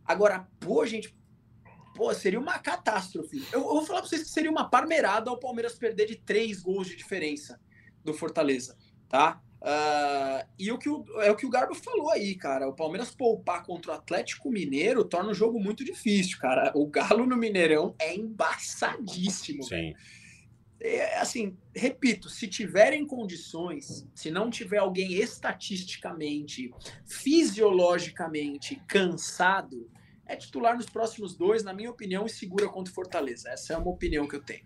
[0.05, 1.14] Agora, pô, gente,
[1.95, 3.39] pô, seria uma catástrofe.
[3.53, 6.61] Eu, eu vou falar pra vocês que seria uma parmeirada ao Palmeiras perder de três
[6.61, 7.61] gols de diferença
[8.05, 8.77] do Fortaleza,
[9.09, 9.41] tá?
[9.69, 12.69] Ah, e o que o, é o que o Garbo falou aí, cara.
[12.69, 16.71] O Palmeiras poupar contra o Atlético Mineiro torna o jogo muito difícil, cara.
[16.73, 19.64] O Galo no Mineirão é embaçadíssimo.
[19.64, 19.93] Sim.
[20.79, 26.71] É, assim, repito, se tiverem condições, se não tiver alguém estatisticamente,
[27.05, 29.91] fisiologicamente cansado,
[30.27, 33.49] é titular nos próximos dois, na minha opinião, e segura contra o Fortaleza.
[33.49, 34.64] Essa é uma opinião que eu tenho.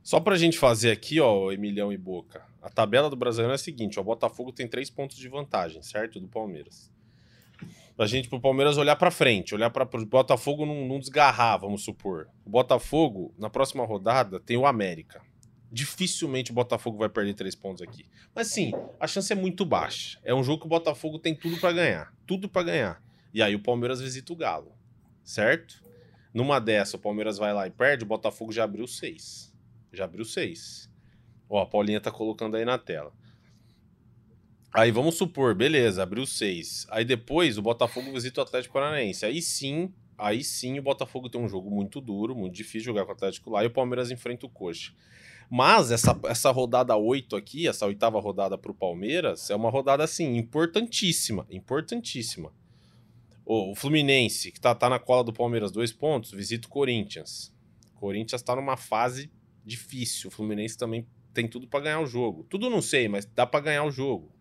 [0.00, 2.46] Só pra gente fazer aqui, ó, Emilhão e Boca.
[2.68, 5.82] A tabela do Brasileirão é a seguinte: ó, o Botafogo tem três pontos de vantagem,
[5.82, 6.20] certo?
[6.20, 6.92] Do Palmeiras.
[7.96, 11.82] Pra gente, pro Palmeiras olhar pra frente, olhar para o Botafogo não, não desgarrar, vamos
[11.82, 12.28] supor.
[12.44, 15.22] O Botafogo, na próxima rodada, tem o América.
[15.72, 18.04] Dificilmente o Botafogo vai perder três pontos aqui.
[18.34, 20.20] Mas sim, a chance é muito baixa.
[20.22, 22.14] É um jogo que o Botafogo tem tudo pra ganhar.
[22.26, 23.02] Tudo pra ganhar.
[23.32, 24.72] E aí o Palmeiras visita o Galo.
[25.24, 25.82] Certo?
[26.32, 29.52] Numa dessa, o Palmeiras vai lá e perde, o Botafogo já abriu seis.
[29.90, 30.87] Já abriu seis.
[31.48, 33.12] Ó, a Paulinha tá colocando aí na tela.
[34.72, 36.86] Aí vamos supor, beleza, abriu seis.
[36.90, 39.24] Aí depois o Botafogo visita o Atlético Paranaense.
[39.24, 43.12] Aí sim, aí sim o Botafogo tem um jogo muito duro, muito difícil jogar com
[43.12, 44.92] o Atlético lá e o Palmeiras enfrenta o Coxa.
[45.50, 50.36] Mas essa, essa rodada 8 aqui, essa oitava rodada pro Palmeiras, é uma rodada assim,
[50.36, 52.52] importantíssima, importantíssima.
[53.46, 57.50] O, o Fluminense, que tá, tá na cola do Palmeiras, dois pontos, visita o Corinthians.
[57.96, 59.32] O Corinthians tá numa fase
[59.64, 60.28] difícil.
[60.28, 62.44] O Fluminense também tem tudo pra ganhar o jogo.
[62.44, 64.32] Tudo não sei, mas dá pra ganhar o jogo.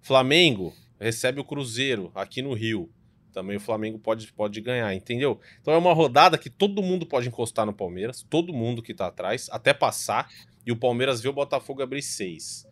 [0.00, 2.90] Flamengo recebe o Cruzeiro aqui no Rio.
[3.32, 5.38] Também o Flamengo pode, pode ganhar, entendeu?
[5.60, 9.08] Então é uma rodada que todo mundo pode encostar no Palmeiras, todo mundo que tá
[9.08, 10.30] atrás, até passar,
[10.64, 12.66] e o Palmeiras vê o Botafogo abrir seis.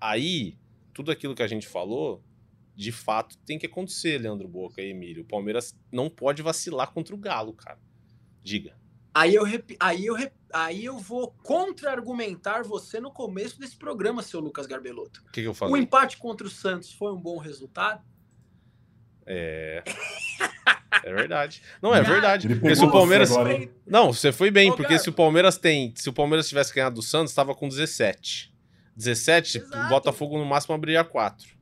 [0.00, 0.56] Aí,
[0.94, 2.22] tudo aquilo que a gente falou,
[2.74, 5.22] de fato, tem que acontecer, Leandro Boca e Emílio.
[5.22, 7.78] O Palmeiras não pode vacilar contra o Galo, cara.
[8.42, 8.76] Diga.
[9.18, 14.20] Aí eu, rep- aí eu, rep- aí eu vou contra-argumentar você no começo desse programa,
[14.22, 15.22] seu Lucas Garbelotto.
[15.26, 15.80] O que, que eu O falei?
[15.82, 18.02] empate contra o Santos foi um bom resultado?
[19.24, 19.82] É.
[21.02, 21.62] É verdade.
[21.80, 22.48] Não, é Cara, verdade.
[22.56, 23.30] Porque se o Palmeiras.
[23.32, 23.68] agora?
[23.86, 25.04] Não, você foi bem, Ô, porque Garbo.
[25.04, 25.92] se o Palmeiras tem.
[25.96, 28.52] Se o Palmeiras tivesse ganhado do Santos, estava com 17.
[28.96, 29.78] 17, Exato.
[29.78, 31.55] o Botafogo no máximo abriria 4.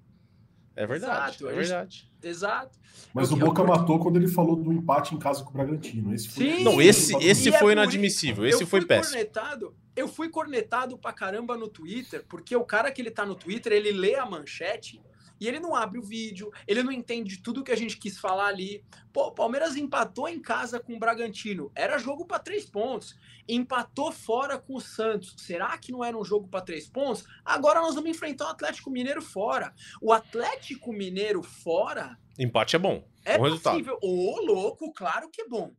[0.76, 1.36] É verdade.
[1.36, 2.10] Exato, é gente- verdade.
[2.22, 2.78] Exato.
[3.12, 6.12] Mas o Boca eu- matou quando ele falou do empate em casa com o Bragantino.
[6.14, 6.64] Esse foi Sim.
[6.64, 8.44] Não, esse, esse é foi inadmissível.
[8.44, 9.12] Eu Esse foi fui péssimo.
[9.14, 13.34] Cornetado, eu fui cornetado pra caramba no Twitter, porque o cara que ele tá no
[13.34, 15.00] Twitter, ele lê a manchete
[15.44, 18.46] e ele não abre o vídeo, ele não entende tudo que a gente quis falar
[18.46, 18.82] ali.
[19.12, 21.70] Pô, o Palmeiras empatou em casa com o Bragantino.
[21.74, 23.14] Era jogo pra três pontos.
[23.46, 25.34] Empatou fora com o Santos.
[25.38, 27.26] Será que não era um jogo pra três pontos?
[27.44, 29.74] Agora nós vamos enfrentar o Atlético Mineiro fora.
[30.00, 33.06] O Atlético Mineiro fora Empate é bom.
[33.24, 33.98] é Bom possível.
[34.02, 35.74] Ô, louco, claro que é bom.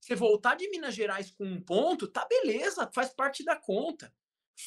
[0.00, 4.12] Você voltar de Minas Gerais com um ponto, tá beleza, faz parte da conta.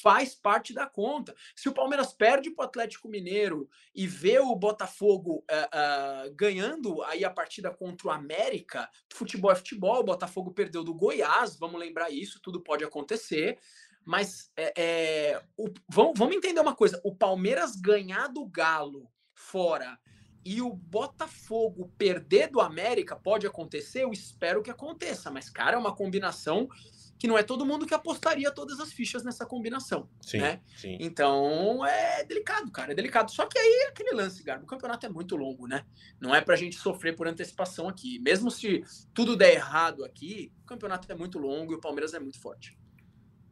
[0.01, 1.35] Faz parte da conta.
[1.55, 7.01] Se o Palmeiras perde para o Atlético Mineiro e vê o Botafogo ah, ah, ganhando
[7.03, 11.79] aí a partida contra o América, futebol é futebol, o Botafogo perdeu do Goiás, vamos
[11.79, 13.59] lembrar isso, tudo pode acontecer.
[14.03, 19.99] Mas é, é, o- vamos, vamos entender uma coisa: o Palmeiras ganhar do Galo fora
[20.45, 25.79] e o Botafogo perder do América pode acontecer, eu espero que aconteça, mas, cara, é
[25.79, 26.69] uma combinação
[27.17, 30.09] que não é todo mundo que apostaria todas as fichas nessa combinação.
[30.21, 30.61] Sim, né?
[30.75, 30.97] sim.
[30.99, 33.31] Então é delicado, cara, é delicado.
[33.31, 35.85] Só que aí é aquele lance, Garbo, o campeonato é muito longo, né?
[36.19, 38.19] Não é pra gente sofrer por antecipação aqui.
[38.19, 42.19] Mesmo se tudo der errado aqui, o campeonato é muito longo e o Palmeiras é
[42.19, 42.77] muito forte.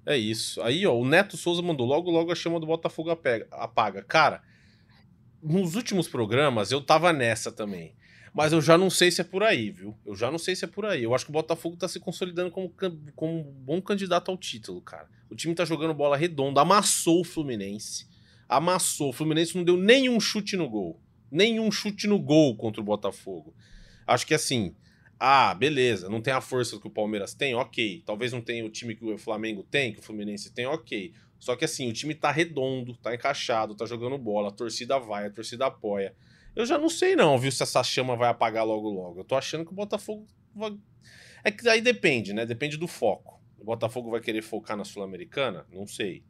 [0.05, 0.61] É isso.
[0.61, 3.09] Aí, ó, o Neto Souza mandou logo, logo a chama do Botafogo
[3.51, 4.03] apaga.
[4.03, 4.43] Cara,
[5.41, 7.95] nos últimos programas eu tava nessa também.
[8.33, 9.95] Mas eu já não sei se é por aí, viu?
[10.05, 11.03] Eu já não sei se é por aí.
[11.03, 12.73] Eu acho que o Botafogo tá se consolidando como,
[13.15, 15.07] como um bom candidato ao título, cara.
[15.29, 18.07] O time tá jogando bola redonda, amassou o Fluminense.
[18.49, 19.09] Amassou.
[19.09, 20.99] O Fluminense não deu nenhum chute no gol.
[21.31, 23.53] Nenhum chute no gol contra o Botafogo.
[24.07, 24.75] Acho que assim,
[25.19, 28.03] Ah, beleza, não tem a força que o Palmeiras tem, ok.
[28.05, 31.13] Talvez não tenha o time que o Flamengo tem, que o Fluminense tem, ok.
[31.39, 35.27] Só que assim, o time tá redondo, tá encaixado, tá jogando bola, a torcida vai,
[35.27, 36.13] a torcida apoia.
[36.55, 39.19] Eu já não sei não, viu, se essa chama vai apagar logo logo.
[39.19, 40.77] Eu tô achando que o Botafogo vai...
[41.43, 42.45] É que aí depende, né?
[42.45, 43.41] Depende do foco.
[43.57, 45.65] O Botafogo vai querer focar na Sul-Americana?
[45.71, 46.23] Não sei.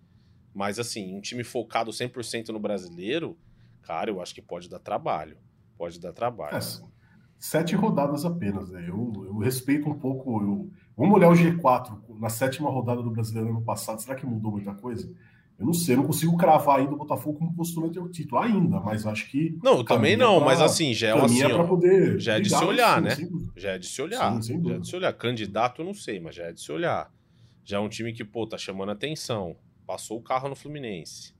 [0.53, 3.37] Mas assim, um time focado 100% no brasileiro,
[3.81, 5.37] cara, eu acho que pode dar trabalho.
[5.77, 6.55] Pode dar trabalho.
[6.55, 6.59] É,
[7.37, 8.85] sete rodadas apenas, né?
[8.87, 10.41] Eu, eu respeito um pouco.
[10.41, 10.71] Eu...
[10.95, 14.01] Vamos olhar o G4 na sétima rodada do brasileiro ano passado.
[14.01, 15.13] Será que mudou muita coisa?
[15.63, 18.81] Eu não sei, eu não consigo cravar ainda o Botafogo como postulante ao título ainda,
[18.81, 19.57] mas acho que.
[19.63, 22.49] Não, eu também não, pra, mas assim, já é assim, ó, poder já é de
[22.49, 23.15] se olhar, né?
[23.55, 24.43] Já é de se olhar.
[24.43, 25.13] Sim, já é de se olhar.
[25.13, 27.09] Candidato, eu não sei, mas já é de se olhar.
[27.63, 29.55] Já é um time que, pô, tá chamando atenção.
[29.87, 31.33] Passou o carro no Fluminense.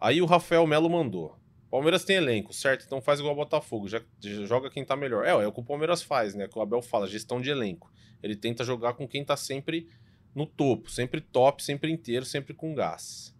[0.00, 1.36] Aí o Rafael Melo mandou.
[1.68, 2.84] Palmeiras tem elenco, certo?
[2.86, 5.24] Então faz igual o Botafogo, já, já joga quem tá melhor.
[5.26, 6.46] É, é o que o Palmeiras faz, né?
[6.46, 7.90] Que o Abel fala, gestão de elenco.
[8.22, 9.88] Ele tenta jogar com quem tá sempre
[10.32, 13.36] no topo, sempre top, sempre inteiro, sempre com gás.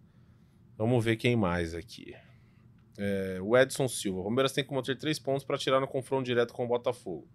[0.79, 2.15] Vamos ver quem mais aqui.
[2.97, 4.21] É, o Edson Silva.
[4.21, 7.27] O Palmeiras tem que manter três pontos para tirar no confronto direto com o Botafogo.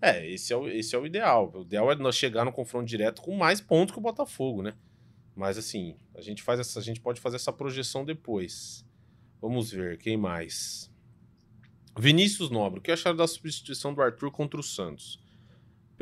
[0.00, 1.50] É, esse é o, esse é o ideal.
[1.52, 4.74] O ideal é nós chegar no confronto direto com mais pontos que o Botafogo, né?
[5.34, 8.86] Mas assim, a gente faz essa, a gente pode fazer essa projeção depois.
[9.40, 10.88] Vamos ver quem mais.
[11.98, 15.18] Vinícius Nobre, o que acharam da substituição do Arthur contra o Santos?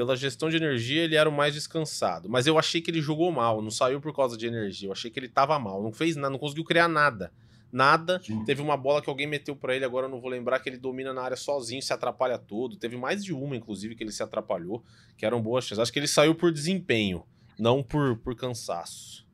[0.01, 2.27] Pela gestão de energia, ele era o mais descansado.
[2.27, 4.89] Mas eu achei que ele jogou mal, não saiu por causa de energia.
[4.89, 7.31] Eu achei que ele tava mal, não fez nada, não conseguiu criar nada
[7.71, 8.19] nada.
[8.25, 8.43] Sim.
[8.47, 10.79] Teve uma bola que alguém meteu para ele, agora eu não vou lembrar, que ele
[10.79, 12.77] domina na área sozinho, se atrapalha todo.
[12.77, 14.83] Teve mais de uma, inclusive, que ele se atrapalhou,
[15.19, 15.79] que eram boas chances.
[15.79, 17.23] Acho que ele saiu por desempenho,
[17.59, 19.29] não por, por cansaço.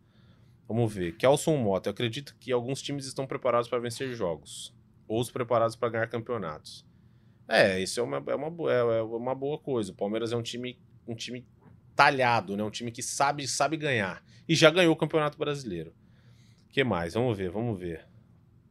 [0.66, 1.16] Vamos ver.
[1.16, 4.74] Kelson Mota, eu acredito que alguns times estão preparados para vencer jogos,
[5.06, 6.84] outros preparados para ganhar campeonatos.
[7.48, 9.92] É, isso é uma, é, uma, é, é uma boa coisa.
[9.92, 11.46] O Palmeiras é um time, um time
[11.94, 12.62] talhado, né?
[12.62, 14.22] Um time que sabe, sabe ganhar.
[14.48, 15.94] E já ganhou o Campeonato Brasileiro.
[16.68, 17.14] que mais?
[17.14, 18.06] Vamos ver, vamos ver.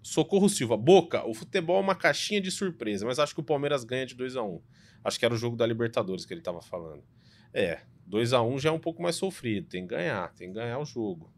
[0.01, 0.77] Socorro Silva.
[0.77, 4.13] Boca, o futebol é uma caixinha de surpresa, mas acho que o Palmeiras ganha de
[4.13, 4.61] 2 a 1 um.
[5.03, 7.03] Acho que era o jogo da Libertadores que ele estava falando.
[7.53, 9.67] É, 2 a 1 um já é um pouco mais sofrido.
[9.67, 11.33] Tem que ganhar, tem que ganhar o jogo.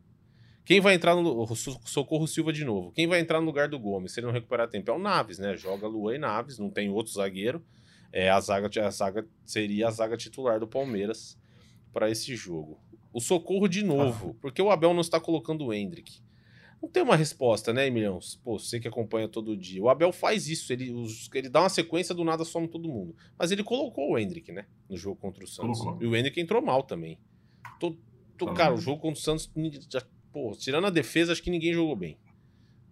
[0.67, 1.55] Quem vai entrar no.
[1.55, 2.91] Socorro Silva de novo.
[2.91, 4.91] Quem vai entrar no lugar do Gomes se ele não recuperar tempo?
[4.91, 5.55] É o Naves, né?
[5.55, 7.65] Joga Luan e Naves, não tem outro zagueiro.
[8.11, 11.39] É, a, zaga, a zaga seria a zaga titular do Palmeiras
[11.93, 12.77] para esse jogo.
[13.13, 14.39] O Socorro de novo, ah.
[14.41, 16.21] porque o Abel não está colocando o Hendrick.
[16.81, 18.19] Não tem uma resposta, né, Emilhão?
[18.43, 19.81] Pô, você que acompanha todo dia.
[19.81, 20.93] O Abel faz isso, ele,
[21.33, 23.15] ele dá uma sequência do nada some todo mundo.
[23.39, 24.65] Mas ele colocou o Hendrick, né?
[24.89, 25.79] No jogo contra o Santos.
[25.79, 26.03] Colocou.
[26.03, 27.17] E o Hendrick entrou mal também.
[27.79, 27.95] Tô,
[28.37, 29.49] tô, tá cara, o jogo contra o Santos,
[30.37, 32.15] pô, tirando a defesa, acho que ninguém jogou bem.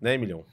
[0.01, 0.43] Né, Emilhão?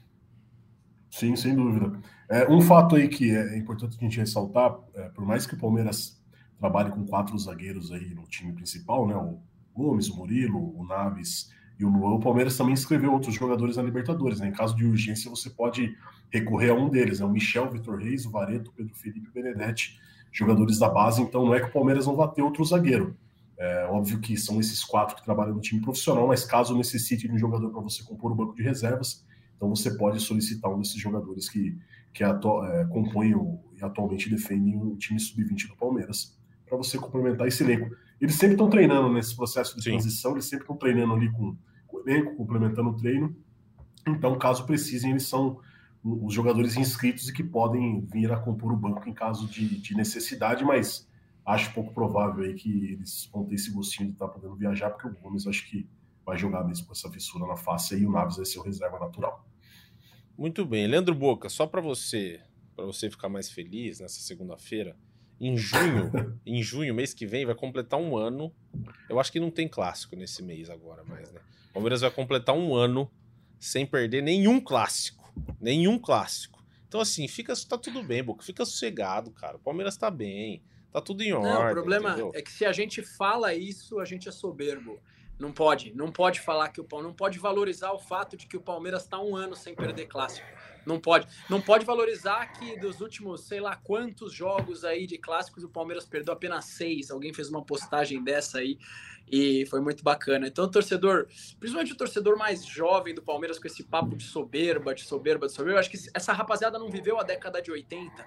[1.10, 1.98] Sim, sem dúvida.
[2.28, 5.58] É, um fato aí que é importante a gente ressaltar, é, por mais que o
[5.58, 6.22] Palmeiras
[6.58, 9.16] trabalhe com quatro zagueiros aí no time principal, né?
[9.16, 9.40] O
[9.74, 13.82] Gomes, o Murilo, o Naves e o Luan, o Palmeiras também inscreveu outros jogadores na
[13.82, 14.38] Libertadores.
[14.38, 14.48] Né?
[14.48, 15.96] Em caso de urgência, você pode
[16.30, 17.20] recorrer a um deles.
[17.20, 19.98] É o Michel, Vitor Reis, o Vareto, o Pedro Felipe e Benedetti,
[20.30, 21.22] jogadores da base.
[21.22, 23.16] Então não é que o Palmeiras não vá ter outro zagueiro.
[23.58, 27.34] É óbvio que são esses quatro que trabalham no time profissional, mas caso necessite de
[27.34, 29.24] um jogador para você compor o banco de reservas,
[29.56, 31.78] então você pode solicitar um desses jogadores que,
[32.12, 36.36] que atu é, compõem o, e atualmente defendem o time sub-20 do Palmeiras,
[36.66, 37.94] para você complementar esse elenco.
[38.20, 39.90] Eles sempre estão treinando nesse processo de Sim.
[39.90, 41.56] transição, eles sempre estão treinando ali com
[42.06, 43.36] elenco, complementando o treino.
[44.06, 45.60] Então, caso precisem, eles são
[46.02, 49.94] os jogadores inscritos e que podem vir a compor o banco em caso de, de
[49.96, 51.06] necessidade, mas
[51.44, 54.90] acho pouco provável aí que eles vão ter esse gostinho de estar tá podendo viajar,
[54.90, 55.88] porque o Gomes acho que
[56.24, 58.98] vai jogar mesmo com essa fissura na face e o Naves vai ser o reserva
[58.98, 59.46] natural.
[60.38, 62.40] Muito bem, Leandro Boca, só para você,
[62.74, 64.96] para você ficar mais feliz nessa segunda-feira,
[65.40, 66.10] em junho,
[66.46, 68.54] em junho, mês que vem, vai completar um ano.
[69.08, 71.40] Eu acho que não tem clássico nesse mês agora mais, né?
[71.70, 73.10] O Palmeiras vai completar um ano
[73.58, 75.32] sem perder nenhum clássico.
[75.60, 76.62] Nenhum clássico.
[76.86, 78.44] Então, assim, fica, tá tudo bem, Boca.
[78.44, 79.56] Fica sossegado, cara.
[79.56, 80.62] O Palmeiras tá bem.
[80.92, 81.52] Tá tudo em ordem.
[81.52, 82.32] Não, o problema entendeu?
[82.34, 85.00] é que se a gente fala isso, a gente é soberbo.
[85.38, 88.56] Não pode, não pode falar que o Palmeiras não pode valorizar o fato de que
[88.56, 90.46] o Palmeiras está um ano sem perder clássico.
[90.86, 95.64] Não pode, não pode valorizar que dos últimos, sei lá quantos jogos aí de clássicos
[95.64, 97.10] o Palmeiras perdeu apenas seis.
[97.10, 98.78] Alguém fez uma postagem dessa aí
[99.30, 100.46] e foi muito bacana.
[100.46, 101.26] Então, o torcedor,
[101.58, 105.52] principalmente o torcedor mais jovem do Palmeiras, com esse papo de soberba, de soberba, de
[105.52, 108.24] soberba, acho que essa rapaziada não viveu a década de 80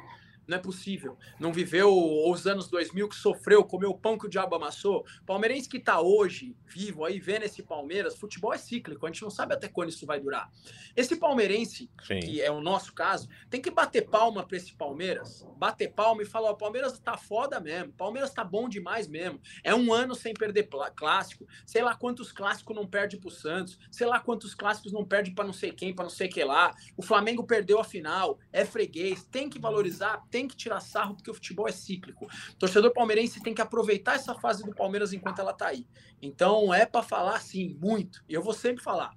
[0.48, 1.18] Não é possível.
[1.40, 1.92] Não viveu
[2.28, 5.06] os anos 2000 que sofreu, comeu o pão que o diabo amassou.
[5.26, 9.30] Palmeirense que está hoje vivo aí, vendo esse Palmeiras, futebol é cíclico, a gente não
[9.30, 10.52] sabe até quando isso vai durar.
[10.96, 12.20] Esse palmeirense, Sim.
[12.20, 16.26] que é o nosso caso, tem que bater palma para esse Palmeiras, bater palma e
[16.26, 19.40] falar: o Palmeiras tá foda mesmo, Palmeiras tá bom demais mesmo.
[19.64, 24.08] É um ano sem perder clássico, sei lá quantos clássicos não perde pro Santos, sei
[24.08, 26.76] lá quantos clássicos não perde para não sei quem, para não sei que lá.
[26.98, 31.32] O Flamengo perdeu a final, é freguês, tem que valorizar tem que tirar sarro porque
[31.32, 32.26] o futebol é cíclico.
[32.26, 35.88] O torcedor palmeirense tem que aproveitar essa fase do Palmeiras enquanto ela tá aí.
[36.22, 38.22] Então é para falar sim, muito.
[38.28, 39.14] E eu vou sempre falar.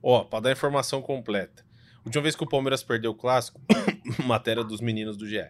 [0.00, 1.66] Ó, para dar a informação completa.
[2.04, 3.60] Última vez que o Palmeiras perdeu o clássico,
[4.24, 5.44] matéria dos meninos do GE,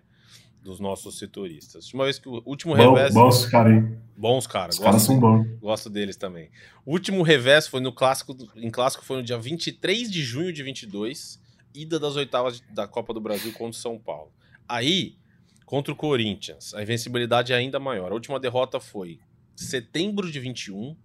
[0.62, 1.84] dos nossos setoristas.
[1.84, 3.12] Última vez que o último Bom, revés.
[3.12, 3.99] Bons caras, hein?
[4.16, 4.76] Bons caras.
[4.76, 5.47] Os caras são bons.
[5.61, 6.51] Gosto deles também.
[6.86, 10.62] O último revés foi no clássico, em clássico foi no dia 23 de junho de
[10.62, 11.39] 22,
[11.74, 14.32] ida das oitavas da Copa do Brasil contra o São Paulo.
[14.68, 15.16] Aí,
[15.64, 18.12] contra o Corinthians, a invencibilidade é ainda maior.
[18.12, 19.18] A última derrota foi
[19.56, 20.96] setembro de 21.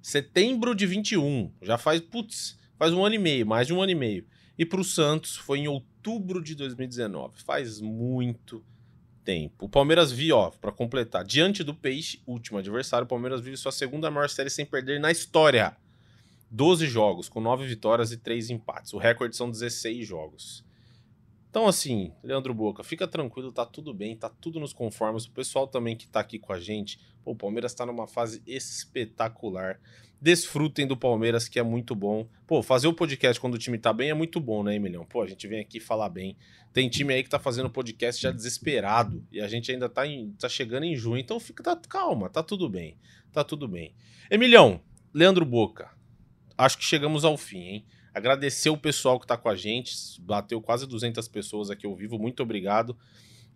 [0.00, 1.52] Setembro de 21.
[1.60, 4.26] Já faz, putz, faz um ano e meio, mais de um ano e meio.
[4.56, 7.42] E para o Santos foi em outubro de 2019.
[7.42, 8.64] Faz muito
[9.24, 9.66] tempo.
[9.66, 13.72] O Palmeiras viu, ó, para completar, diante do Peixe, último adversário, o Palmeiras vive sua
[13.72, 15.76] segunda maior série sem perder na história.
[16.50, 18.92] 12 jogos, com 9 vitórias e 3 empates.
[18.92, 20.64] O recorde são 16 jogos.
[21.52, 25.26] Então, assim, Leandro Boca, fica tranquilo, tá tudo bem, tá tudo nos conformes.
[25.26, 28.42] O pessoal também que tá aqui com a gente, pô, o Palmeiras tá numa fase
[28.46, 29.78] espetacular.
[30.18, 32.26] Desfrutem do Palmeiras, que é muito bom.
[32.46, 35.04] Pô, fazer o podcast quando o time tá bem é muito bom, né, Emilhão?
[35.04, 36.38] Pô, a gente vem aqui falar bem.
[36.72, 40.30] Tem time aí que tá fazendo podcast já desesperado e a gente ainda tá, em,
[40.40, 42.96] tá chegando em junho, então fica, tá, calma, tá tudo bem,
[43.30, 43.94] tá tudo bem.
[44.30, 44.80] Emilhão,
[45.12, 45.90] Leandro Boca,
[46.56, 47.86] acho que chegamos ao fim, hein?
[48.14, 52.18] Agradecer o pessoal que está com a gente, bateu quase 200 pessoas aqui ao vivo,
[52.18, 52.96] muito obrigado.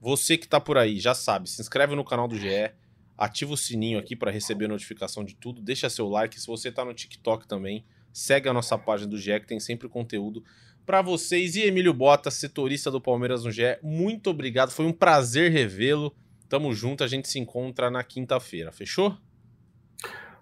[0.00, 2.70] Você que está por aí, já sabe, se inscreve no canal do GE,
[3.18, 6.40] ativa o sininho aqui para receber notificação de tudo, deixa seu like.
[6.40, 9.88] Se você está no TikTok também, segue a nossa página do GE, que tem sempre
[9.88, 10.42] conteúdo
[10.86, 11.56] para vocês.
[11.56, 16.14] E Emílio Bota, setorista do Palmeiras no GE, muito obrigado, foi um prazer revê-lo.
[16.48, 19.18] Tamo junto, a gente se encontra na quinta-feira, fechou?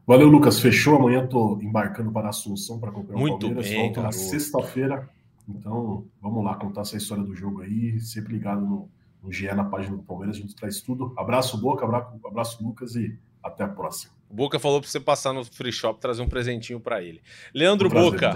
[0.06, 0.60] Valeu, Lucas.
[0.60, 0.96] Fechou.
[0.96, 3.68] Amanhã estou embarcando para a Assunção para acompanhar o Palmeiras.
[3.68, 5.08] Bem, Volto na sexta-feira.
[5.48, 7.98] Então, vamos lá contar essa história do jogo aí.
[8.00, 8.90] Sempre ligado no,
[9.22, 10.36] no GE, na página do Palmeiras.
[10.36, 11.14] A gente traz tudo.
[11.16, 11.84] Abraço, Boca.
[11.84, 12.94] Abraço, abraço Lucas.
[12.96, 14.12] E até a próxima.
[14.28, 17.22] O Boca falou para você passar no free shop trazer um presentinho para ele.
[17.54, 18.34] Leandro prazer, Boca.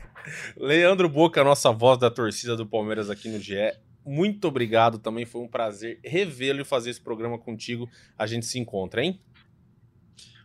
[0.56, 3.72] Leandro Boca, nossa voz da torcida do Palmeiras aqui no GE.
[4.04, 4.98] Muito obrigado.
[4.98, 7.88] Também foi um prazer revê-lo e fazer esse programa contigo.
[8.16, 9.20] A gente se encontra, hein?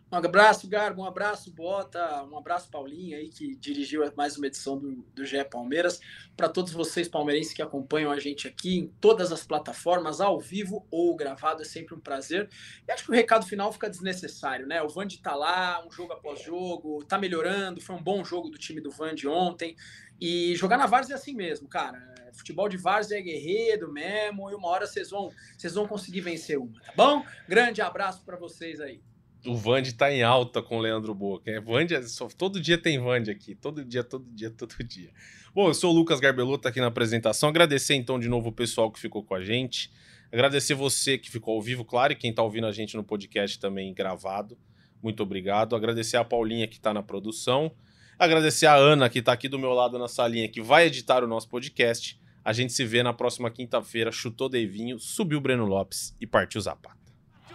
[0.10, 4.78] Um abraço, Garbo, um abraço, Bota, um abraço, Paulinho, aí, que dirigiu mais uma edição
[4.78, 6.00] do, do GE Palmeiras.
[6.36, 10.88] Para todos vocês palmeirenses que acompanham a gente aqui em todas as plataformas, ao vivo
[10.90, 12.50] ou gravado, é sempre um prazer.
[12.88, 14.82] E acho que o recado final fica desnecessário, né?
[14.82, 18.58] O Vande tá lá, um jogo após jogo, tá melhorando, foi um bom jogo do
[18.58, 19.76] time do Vande ontem.
[20.22, 22.16] E jogar na Várzea é assim mesmo, cara.
[22.32, 26.58] Futebol de Várzea é guerreiro mesmo, e uma hora vocês vão, vocês vão conseguir vencer
[26.58, 27.26] uma, tá bom?
[27.46, 29.02] Grande abraço para vocês aí.
[29.48, 31.50] O Vande tá em alta com o Leandro Boca.
[31.50, 31.96] É, Vande,
[32.38, 33.56] todo dia tem Vande aqui.
[33.56, 35.10] Todo dia, todo dia, todo dia.
[35.56, 37.48] Bom, eu sou o Lucas Garbelotto aqui na apresentação.
[37.48, 39.90] Agradecer então de novo o pessoal que ficou com a gente.
[40.32, 43.58] Agradecer você que ficou ao vivo, claro, e quem tá ouvindo a gente no podcast
[43.58, 44.58] também gravado.
[45.02, 45.78] Muito obrigado.
[45.78, 47.72] Agradecer a Paulinha que está na produção.
[48.20, 51.28] Agradecer a Ana que está aqui do meu lado na salinha que vai editar o
[51.28, 52.20] nosso podcast.
[52.44, 54.12] A gente se vê na próxima quinta-feira.
[54.12, 56.97] Chutou Deivinho, subiu Breno Lopes e partiu Zapata.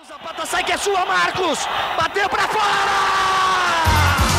[0.09, 1.61] Zapata sai que é sua, Marcos!
[1.96, 4.32] Bateu pra fora!